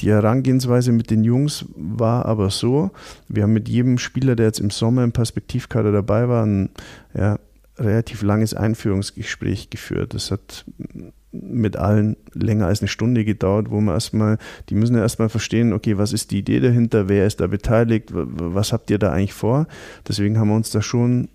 [0.00, 2.90] Die Herangehensweise mit den Jungs war aber so,
[3.28, 6.70] wir haben mit jedem Spieler, der jetzt im Sommer im Perspektivkader dabei war, ein
[7.14, 7.38] ja,
[7.78, 10.14] relativ langes Einführungsgespräch geführt.
[10.14, 10.64] Das hat
[11.32, 15.72] mit allen länger als eine Stunde gedauert, wo man erstmal, die müssen ja erstmal verstehen,
[15.72, 19.32] okay, was ist die Idee dahinter, wer ist da beteiligt, was habt ihr da eigentlich
[19.32, 19.66] vor?
[20.08, 21.28] Deswegen haben wir uns da schon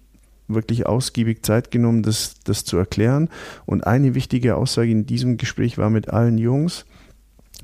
[0.47, 3.29] wirklich ausgiebig Zeit genommen, das, das zu erklären.
[3.65, 6.85] Und eine wichtige Aussage in diesem Gespräch war mit allen Jungs,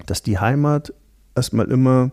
[0.05, 0.93] dass die Heimat
[1.35, 2.11] erstmal immer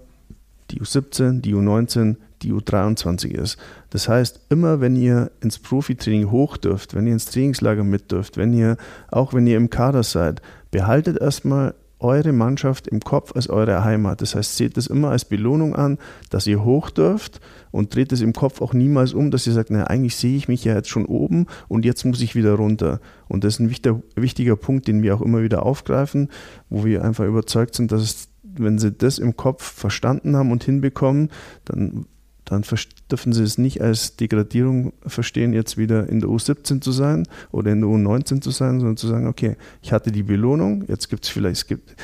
[0.71, 3.59] die U17, die U19, die U23 ist.
[3.91, 8.37] Das heißt, immer wenn ihr ins Profitraining hoch dürft, wenn ihr ins Trainingslager mit dürft,
[8.37, 8.77] wenn ihr,
[9.11, 14.21] auch wenn ihr im Kader seid, behaltet erstmal eure Mannschaft im Kopf als eure Heimat.
[14.21, 15.99] Das heißt, seht es immer als Belohnung an,
[16.31, 17.41] dass ihr hoch dürft
[17.71, 20.49] und dreht es im Kopf auch niemals um, dass ihr sagt, na, eigentlich sehe ich
[20.49, 23.01] mich ja jetzt schon oben und jetzt muss ich wieder runter.
[23.27, 26.29] Und das ist ein wichtiger, wichtiger Punkt, den wir auch immer wieder aufgreifen,
[26.71, 28.29] wo wir einfach überzeugt sind, dass es,
[28.63, 31.31] wenn sie das im Kopf verstanden haben und hinbekommen,
[31.65, 32.07] dann
[32.49, 32.65] dann
[33.11, 37.73] dürfen sie es nicht als Degradierung verstehen, jetzt wieder in der U17 zu sein oder
[37.73, 41.25] in der U19 zu sein, sondern zu sagen, okay, ich hatte die Belohnung, jetzt gibt
[41.25, 41.95] es vielleicht, es gibt,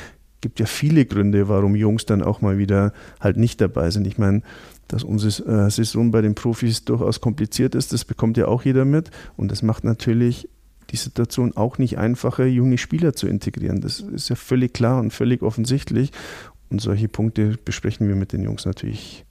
[0.41, 4.05] gibt ja viele Gründe, warum Jungs dann auch mal wieder halt nicht dabei sind.
[4.05, 4.43] Ich meine,
[4.87, 8.85] dass unsere äh, Saison bei den Profis durchaus kompliziert ist, das bekommt ja auch jeder
[8.85, 10.47] mit und das macht natürlich
[10.91, 13.81] die Situation auch nicht einfacher, junge Spieler zu integrieren.
[13.81, 16.11] Das ist ja völlig klar und völlig offensichtlich.
[16.69, 19.25] Und solche Punkte besprechen wir mit den Jungs natürlich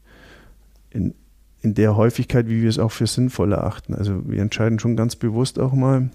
[0.90, 1.14] in,
[1.62, 3.94] in der Häufigkeit, wie wir es auch für sinnvoll erachten.
[3.94, 6.10] Also wir entscheiden schon ganz bewusst auch mal,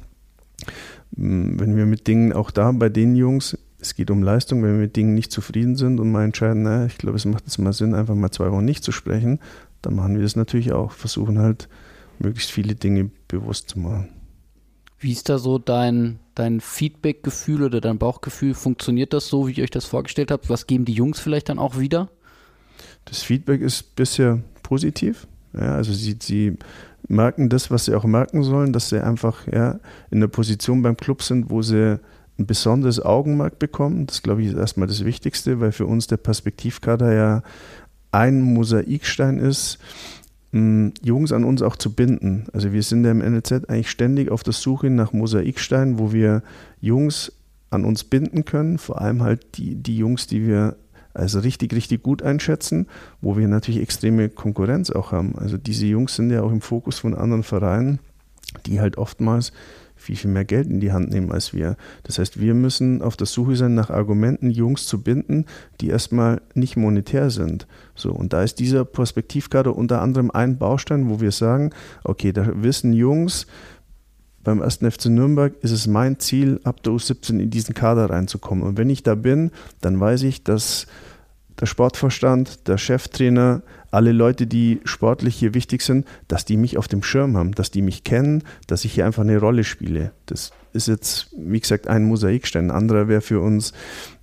[1.15, 4.73] hm, wenn wir mit Dingen auch da bei den Jungs, es geht um Leistung, wenn
[4.73, 7.57] wir mit Dingen nicht zufrieden sind und mal entscheiden, naja, ich glaube, es macht jetzt
[7.57, 9.39] mal Sinn, einfach mal zwei Wochen nicht zu sprechen,
[9.81, 11.69] dann machen wir das natürlich auch, versuchen halt
[12.19, 14.09] möglichst viele Dinge bewusst zu machen.
[14.99, 18.53] Wie ist da so dein, dein Feedback-Gefühl oder dein Bauchgefühl?
[18.53, 20.49] Funktioniert das so, wie ich euch das vorgestellt habe?
[20.49, 22.09] Was geben die Jungs vielleicht dann auch wieder?
[23.05, 25.25] Das Feedback ist bisher positiv.
[25.53, 26.57] Ja, also sie, sie
[27.07, 29.79] merken das, was sie auch merken sollen, dass sie einfach ja,
[30.11, 31.99] in der Position beim Club sind, wo sie
[32.37, 34.05] ein besonderes Augenmerk bekommen.
[34.05, 37.43] Das, glaube ich, ist erstmal das Wichtigste, weil für uns der Perspektivkader ja
[38.11, 39.77] ein Mosaikstein ist,
[40.51, 42.47] Jungs an uns auch zu binden.
[42.53, 46.41] Also wir sind ja im NLZ eigentlich ständig auf der Suche nach Mosaiksteinen, wo wir
[46.81, 47.31] Jungs
[47.69, 50.75] an uns binden können, vor allem halt die, die Jungs, die wir
[51.13, 52.87] also richtig, richtig gut einschätzen,
[53.21, 55.35] wo wir natürlich extreme Konkurrenz auch haben.
[55.37, 57.99] Also diese Jungs sind ja auch im Fokus von anderen Vereinen,
[58.65, 59.51] die halt oftmals
[60.09, 61.77] viel, viel mehr Geld in die Hand nehmen als wir.
[62.01, 65.45] Das heißt, wir müssen auf der Suche sein nach Argumenten, Jungs zu binden,
[65.81, 67.67] die erstmal nicht monetär sind.
[67.93, 71.69] So, und da ist dieser Perspektivkader unter anderem ein Baustein, wo wir sagen,
[72.03, 73.45] okay, da wissen Jungs,
[74.43, 74.77] beim 1.
[74.77, 78.63] FC Nürnberg ist es mein Ziel, ab der U17 in diesen Kader reinzukommen.
[78.63, 79.51] Und wenn ich da bin,
[79.81, 80.87] dann weiß ich, dass
[81.59, 83.61] der Sportvorstand, der Cheftrainer,
[83.91, 87.71] alle Leute, die sportlich hier wichtig sind, dass die mich auf dem Schirm haben, dass
[87.71, 90.11] die mich kennen, dass ich hier einfach eine Rolle spiele.
[90.25, 92.65] Das ist jetzt, wie gesagt, ein Mosaikstein.
[92.69, 93.73] Ein anderer wäre für uns,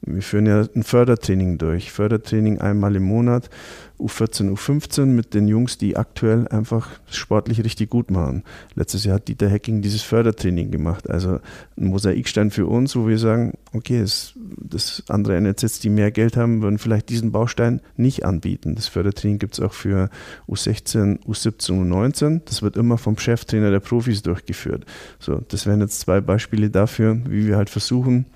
[0.02, 1.90] wir führen ja ein Fördertraining durch.
[1.90, 3.50] Fördertraining einmal im Monat,
[3.98, 8.42] U14, U15 mit den Jungs, die aktuell einfach sportlich richtig gut machen.
[8.74, 11.08] Letztes Jahr hat Dieter Hecking dieses Fördertraining gemacht.
[11.08, 11.40] Also
[11.76, 16.36] ein Mosaikstein für uns, wo wir sagen, okay, es, das andere NLZs, die mehr Geld
[16.36, 18.74] haben, würden vielleicht diesen Baustein nicht anbieten.
[18.74, 20.10] Das Fördertraining gibt es auch für
[20.48, 22.42] U16, U17, U19.
[22.44, 24.84] Das wird immer vom Cheftrainer der Profis durchgeführt.
[25.18, 28.26] So, das wären jetzt zwei Beispiele dafür, wie wir halt versuchen,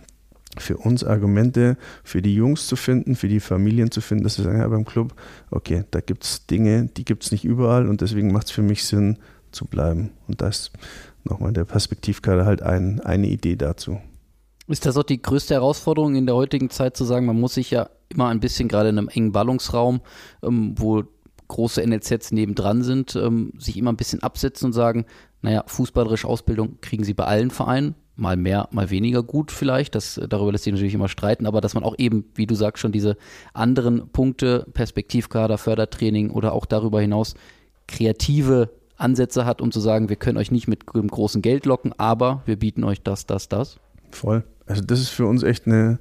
[0.58, 4.42] für uns Argumente für die Jungs zu finden, für die Familien zu finden, dass sie
[4.42, 5.14] sagen, ja, beim Club,
[5.50, 8.62] okay, da gibt es Dinge, die gibt es nicht überall und deswegen macht es für
[8.62, 9.18] mich Sinn
[9.52, 10.10] zu bleiben.
[10.26, 10.72] Und da ist
[11.24, 14.00] nochmal der Perspektivkader halt ein, eine Idee dazu.
[14.66, 17.70] Ist das auch die größte Herausforderung in der heutigen Zeit zu sagen, man muss sich
[17.70, 20.00] ja immer ein bisschen gerade in einem engen Ballungsraum,
[20.42, 21.02] ähm, wo
[21.48, 25.06] große NLZs nebendran sind, ähm, sich immer ein bisschen absetzen und sagen,
[25.42, 30.20] naja, fußballerische Ausbildung kriegen sie bei allen Vereinen, mal mehr, mal weniger gut vielleicht, das,
[30.28, 32.92] darüber lässt sich natürlich immer streiten, aber dass man auch eben, wie du sagst, schon
[32.92, 33.16] diese
[33.54, 37.34] anderen Punkte, Perspektivkader, Fördertraining oder auch darüber hinaus
[37.88, 41.94] kreative Ansätze hat, um zu sagen, wir können euch nicht mit dem großen Geld locken,
[41.98, 43.78] aber wir bieten euch das, das, das.
[44.10, 44.44] Voll.
[44.66, 45.98] Also das ist für uns echt eine,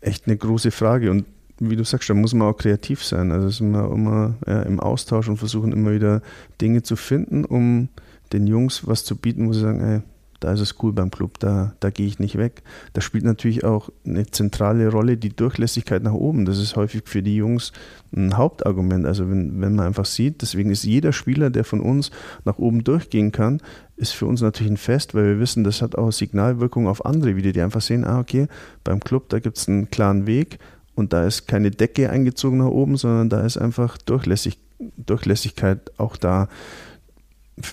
[0.00, 1.24] echt eine große Frage und
[1.60, 3.32] wie du sagst, da muss man auch kreativ sein.
[3.32, 6.22] Also sind wir immer ja, im Austausch und versuchen immer wieder
[6.60, 7.88] Dinge zu finden, um
[8.32, 10.02] den Jungs was zu bieten, wo sie sagen, ey,
[10.40, 12.62] da ist es cool beim Club, da, da gehe ich nicht weg.
[12.92, 16.44] Da spielt natürlich auch eine zentrale Rolle die Durchlässigkeit nach oben.
[16.44, 17.72] Das ist häufig für die Jungs
[18.14, 19.04] ein Hauptargument.
[19.04, 22.10] Also wenn, wenn man einfach sieht, deswegen ist jeder Spieler, der von uns
[22.44, 23.60] nach oben durchgehen kann,
[23.96, 27.34] ist für uns natürlich ein Fest, weil wir wissen, das hat auch Signalwirkung auf andere
[27.34, 28.46] wieder, die einfach sehen, ah okay,
[28.84, 30.58] beim Club, da gibt es einen klaren Weg
[30.94, 34.58] und da ist keine Decke eingezogen nach oben, sondern da ist einfach Durchlässig,
[34.96, 36.48] Durchlässigkeit auch da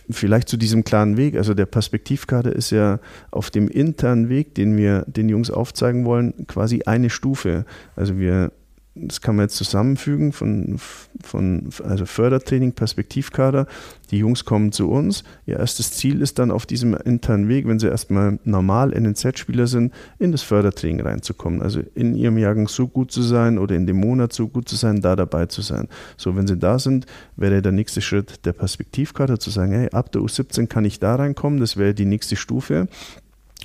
[0.10, 1.36] vielleicht zu diesem klaren Weg.
[1.36, 3.00] Also der Perspektivkader ist ja
[3.32, 7.66] auf dem internen Weg, den wir den Jungs aufzeigen wollen, quasi eine Stufe.
[7.96, 8.52] Also wir
[8.98, 10.80] das kann man jetzt zusammenfügen von,
[11.22, 13.68] von also Fördertraining, Perspektivkader.
[14.10, 15.26] Die Jungs kommen zu uns.
[15.46, 19.94] Ihr erstes Ziel ist dann auf diesem internen Weg, wenn sie erstmal normal NNZ-Spieler sind,
[20.18, 21.62] in das Fördertraining reinzukommen.
[21.62, 24.78] Also in ihrem Jahrgang so gut zu sein oder in dem Monat so gut zu
[24.78, 25.90] sein, da dabei zu sein.
[26.16, 30.12] So, wenn sie da sind, wäre der nächste Schritt der Perspektivkader zu sagen, hey, ab
[30.14, 31.60] der U17 kann ich da reinkommen.
[31.60, 32.88] Das wäre die nächste Stufe.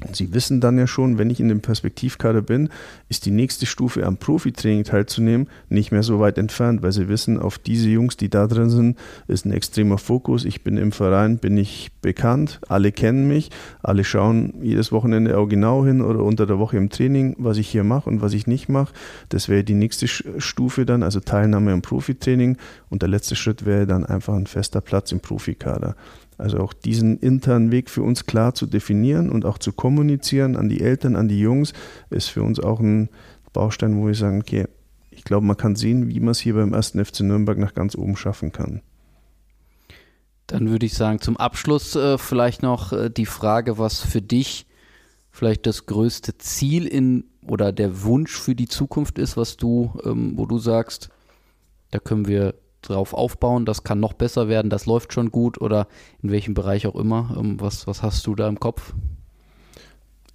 [0.06, 2.70] Und Sie wissen dann ja schon, wenn ich in dem Perspektivkader bin,
[3.08, 7.38] ist die nächste Stufe am Profitraining teilzunehmen nicht mehr so weit entfernt, weil Sie wissen,
[7.38, 8.98] auf diese Jungs, die da drin sind,
[9.28, 10.44] ist ein extremer Fokus.
[10.44, 13.50] Ich bin im Verein, bin ich bekannt, alle kennen mich,
[13.82, 17.68] alle schauen jedes Wochenende auch genau hin oder unter der Woche im Training, was ich
[17.68, 18.92] hier mache und was ich nicht mache.
[19.28, 22.56] Das wäre die nächste Stufe dann, also Teilnahme am Profitraining.
[22.88, 25.94] Und der letzte Schritt wäre dann einfach ein fester Platz im Profikader.
[26.40, 30.68] Also auch diesen internen Weg für uns klar zu definieren und auch zu kommunizieren an
[30.68, 31.72] die Eltern, an die Jungs,
[32.08, 33.10] ist für uns auch ein
[33.52, 34.66] Baustein, wo wir sagen, okay,
[35.10, 37.94] ich glaube, man kann sehen, wie man es hier beim ersten FC Nürnberg nach ganz
[37.94, 38.80] oben schaffen kann.
[40.46, 44.66] Dann würde ich sagen, zum Abschluss äh, vielleicht noch äh, die Frage, was für dich
[45.30, 50.36] vielleicht das größte Ziel in oder der Wunsch für die Zukunft ist, was du, ähm,
[50.36, 51.10] wo du sagst,
[51.90, 55.86] da können wir drauf aufbauen, das kann noch besser werden, das läuft schon gut oder
[56.22, 57.36] in welchem Bereich auch immer.
[57.38, 58.94] Ähm, was, was hast du da im Kopf?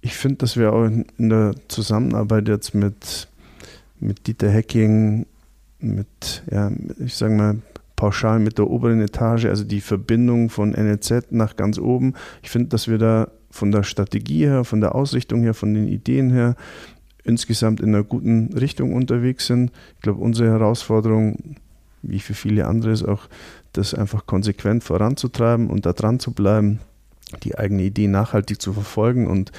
[0.00, 3.28] Ich finde, dass wir auch in der Zusammenarbeit jetzt mit,
[3.98, 5.26] mit Dieter Hecking,
[5.80, 6.70] mit, ja,
[7.04, 7.58] ich sage mal,
[7.96, 12.14] pauschal mit der oberen Etage, also die Verbindung von NLZ nach ganz oben.
[12.42, 15.88] Ich finde, dass wir da von der Strategie her, von der Ausrichtung her, von den
[15.88, 16.56] Ideen her
[17.24, 19.72] insgesamt in einer guten Richtung unterwegs sind.
[19.96, 21.56] Ich glaube, unsere Herausforderung
[22.08, 23.28] wie für viele andere ist auch,
[23.72, 26.80] das einfach konsequent voranzutreiben und da dran zu bleiben,
[27.42, 29.26] die eigene Idee nachhaltig zu verfolgen.
[29.26, 29.52] Und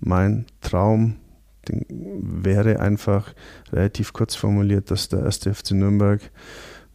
[0.00, 1.16] mein Traum
[1.88, 3.34] wäre einfach
[3.72, 6.20] relativ kurz formuliert, dass der erste FC Nürnberg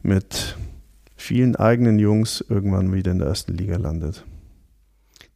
[0.04, 0.58] mit
[1.16, 4.24] vielen eigenen Jungs irgendwann wieder in der ersten Liga landet.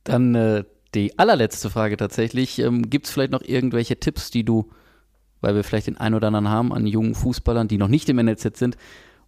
[0.03, 0.63] Dann äh,
[0.93, 2.59] die allerletzte Frage tatsächlich.
[2.59, 4.69] Ähm, Gibt es vielleicht noch irgendwelche Tipps, die du,
[5.39, 8.17] weil wir vielleicht den einen oder anderen haben an jungen Fußballern, die noch nicht im
[8.17, 8.77] NLZ sind,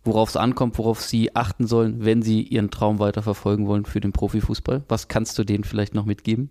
[0.04, 4.00] worauf es ankommt, worauf sie achten sollen, wenn sie ihren Traum weiter verfolgen wollen für
[4.00, 4.84] den Profifußball?
[4.88, 6.50] Was kannst du denen vielleicht noch mitgeben?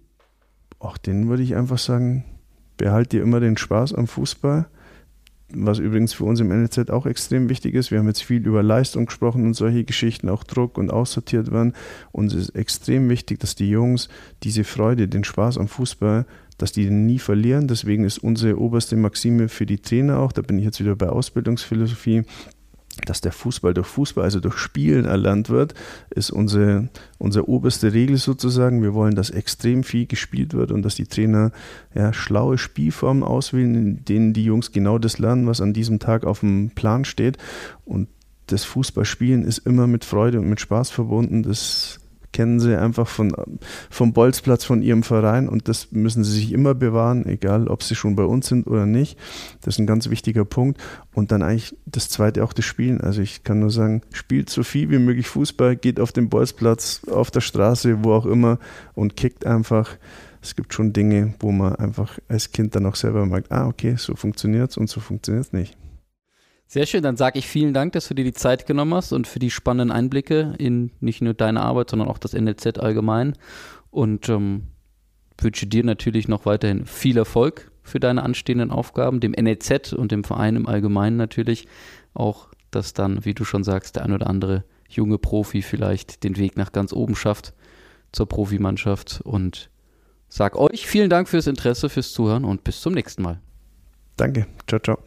[0.78, 2.24] Auch denen würde ich einfach sagen,
[2.76, 4.66] behalt dir immer den Spaß am Fußball.
[5.54, 7.90] Was übrigens für uns im NLZ auch extrem wichtig ist.
[7.90, 11.74] Wir haben jetzt viel über Leistung gesprochen und solche Geschichten, auch Druck und aussortiert werden.
[12.10, 14.08] Uns ist extrem wichtig, dass die Jungs
[14.44, 16.24] diese Freude, den Spaß am Fußball,
[16.56, 17.68] dass die den nie verlieren.
[17.68, 21.10] Deswegen ist unsere oberste Maxime für die Trainer auch, da bin ich jetzt wieder bei
[21.10, 22.24] Ausbildungsphilosophie,
[23.06, 25.74] dass der Fußball durch Fußball, also durch Spielen erlernt wird,
[26.10, 26.88] ist unsere,
[27.18, 28.82] unsere oberste Regel sozusagen.
[28.82, 31.52] Wir wollen, dass extrem viel gespielt wird und dass die Trainer
[31.94, 36.24] ja, schlaue Spielformen auswählen, in denen die Jungs genau das lernen, was an diesem Tag
[36.24, 37.38] auf dem Plan steht.
[37.84, 38.08] Und
[38.46, 41.42] das Fußballspielen ist immer mit Freude und mit Spaß verbunden.
[41.42, 42.01] Das
[42.32, 43.32] kennen sie einfach von,
[43.90, 47.94] vom Bolzplatz von ihrem Verein und das müssen sie sich immer bewahren, egal ob sie
[47.94, 49.18] schon bei uns sind oder nicht.
[49.60, 50.80] Das ist ein ganz wichtiger Punkt.
[51.14, 53.00] Und dann eigentlich das zweite auch das Spielen.
[53.00, 57.02] Also ich kann nur sagen, spielt so viel wie möglich Fußball, geht auf den Bolzplatz,
[57.10, 58.58] auf der Straße, wo auch immer
[58.94, 59.96] und kickt einfach.
[60.44, 63.94] Es gibt schon Dinge, wo man einfach als Kind dann auch selber merkt, ah, okay,
[63.96, 65.76] so funktioniert es und so funktioniert es nicht.
[66.72, 69.26] Sehr schön, dann sage ich vielen Dank, dass du dir die Zeit genommen hast und
[69.26, 73.34] für die spannenden Einblicke in nicht nur deine Arbeit, sondern auch das NLZ allgemein.
[73.90, 74.68] Und ähm,
[75.38, 80.24] wünsche dir natürlich noch weiterhin viel Erfolg für deine anstehenden Aufgaben, dem NLZ und dem
[80.24, 81.68] Verein im Allgemeinen natürlich.
[82.14, 86.38] Auch, dass dann, wie du schon sagst, der ein oder andere junge Profi vielleicht den
[86.38, 87.52] Weg nach ganz oben schafft
[88.12, 89.20] zur Profimannschaft.
[89.24, 89.68] Und
[90.30, 93.42] sag euch vielen Dank fürs Interesse, fürs Zuhören und bis zum nächsten Mal.
[94.16, 94.46] Danke.
[94.66, 94.98] Ciao, ciao.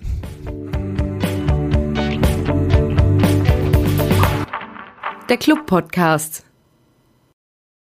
[5.27, 6.44] Der Club Podcast.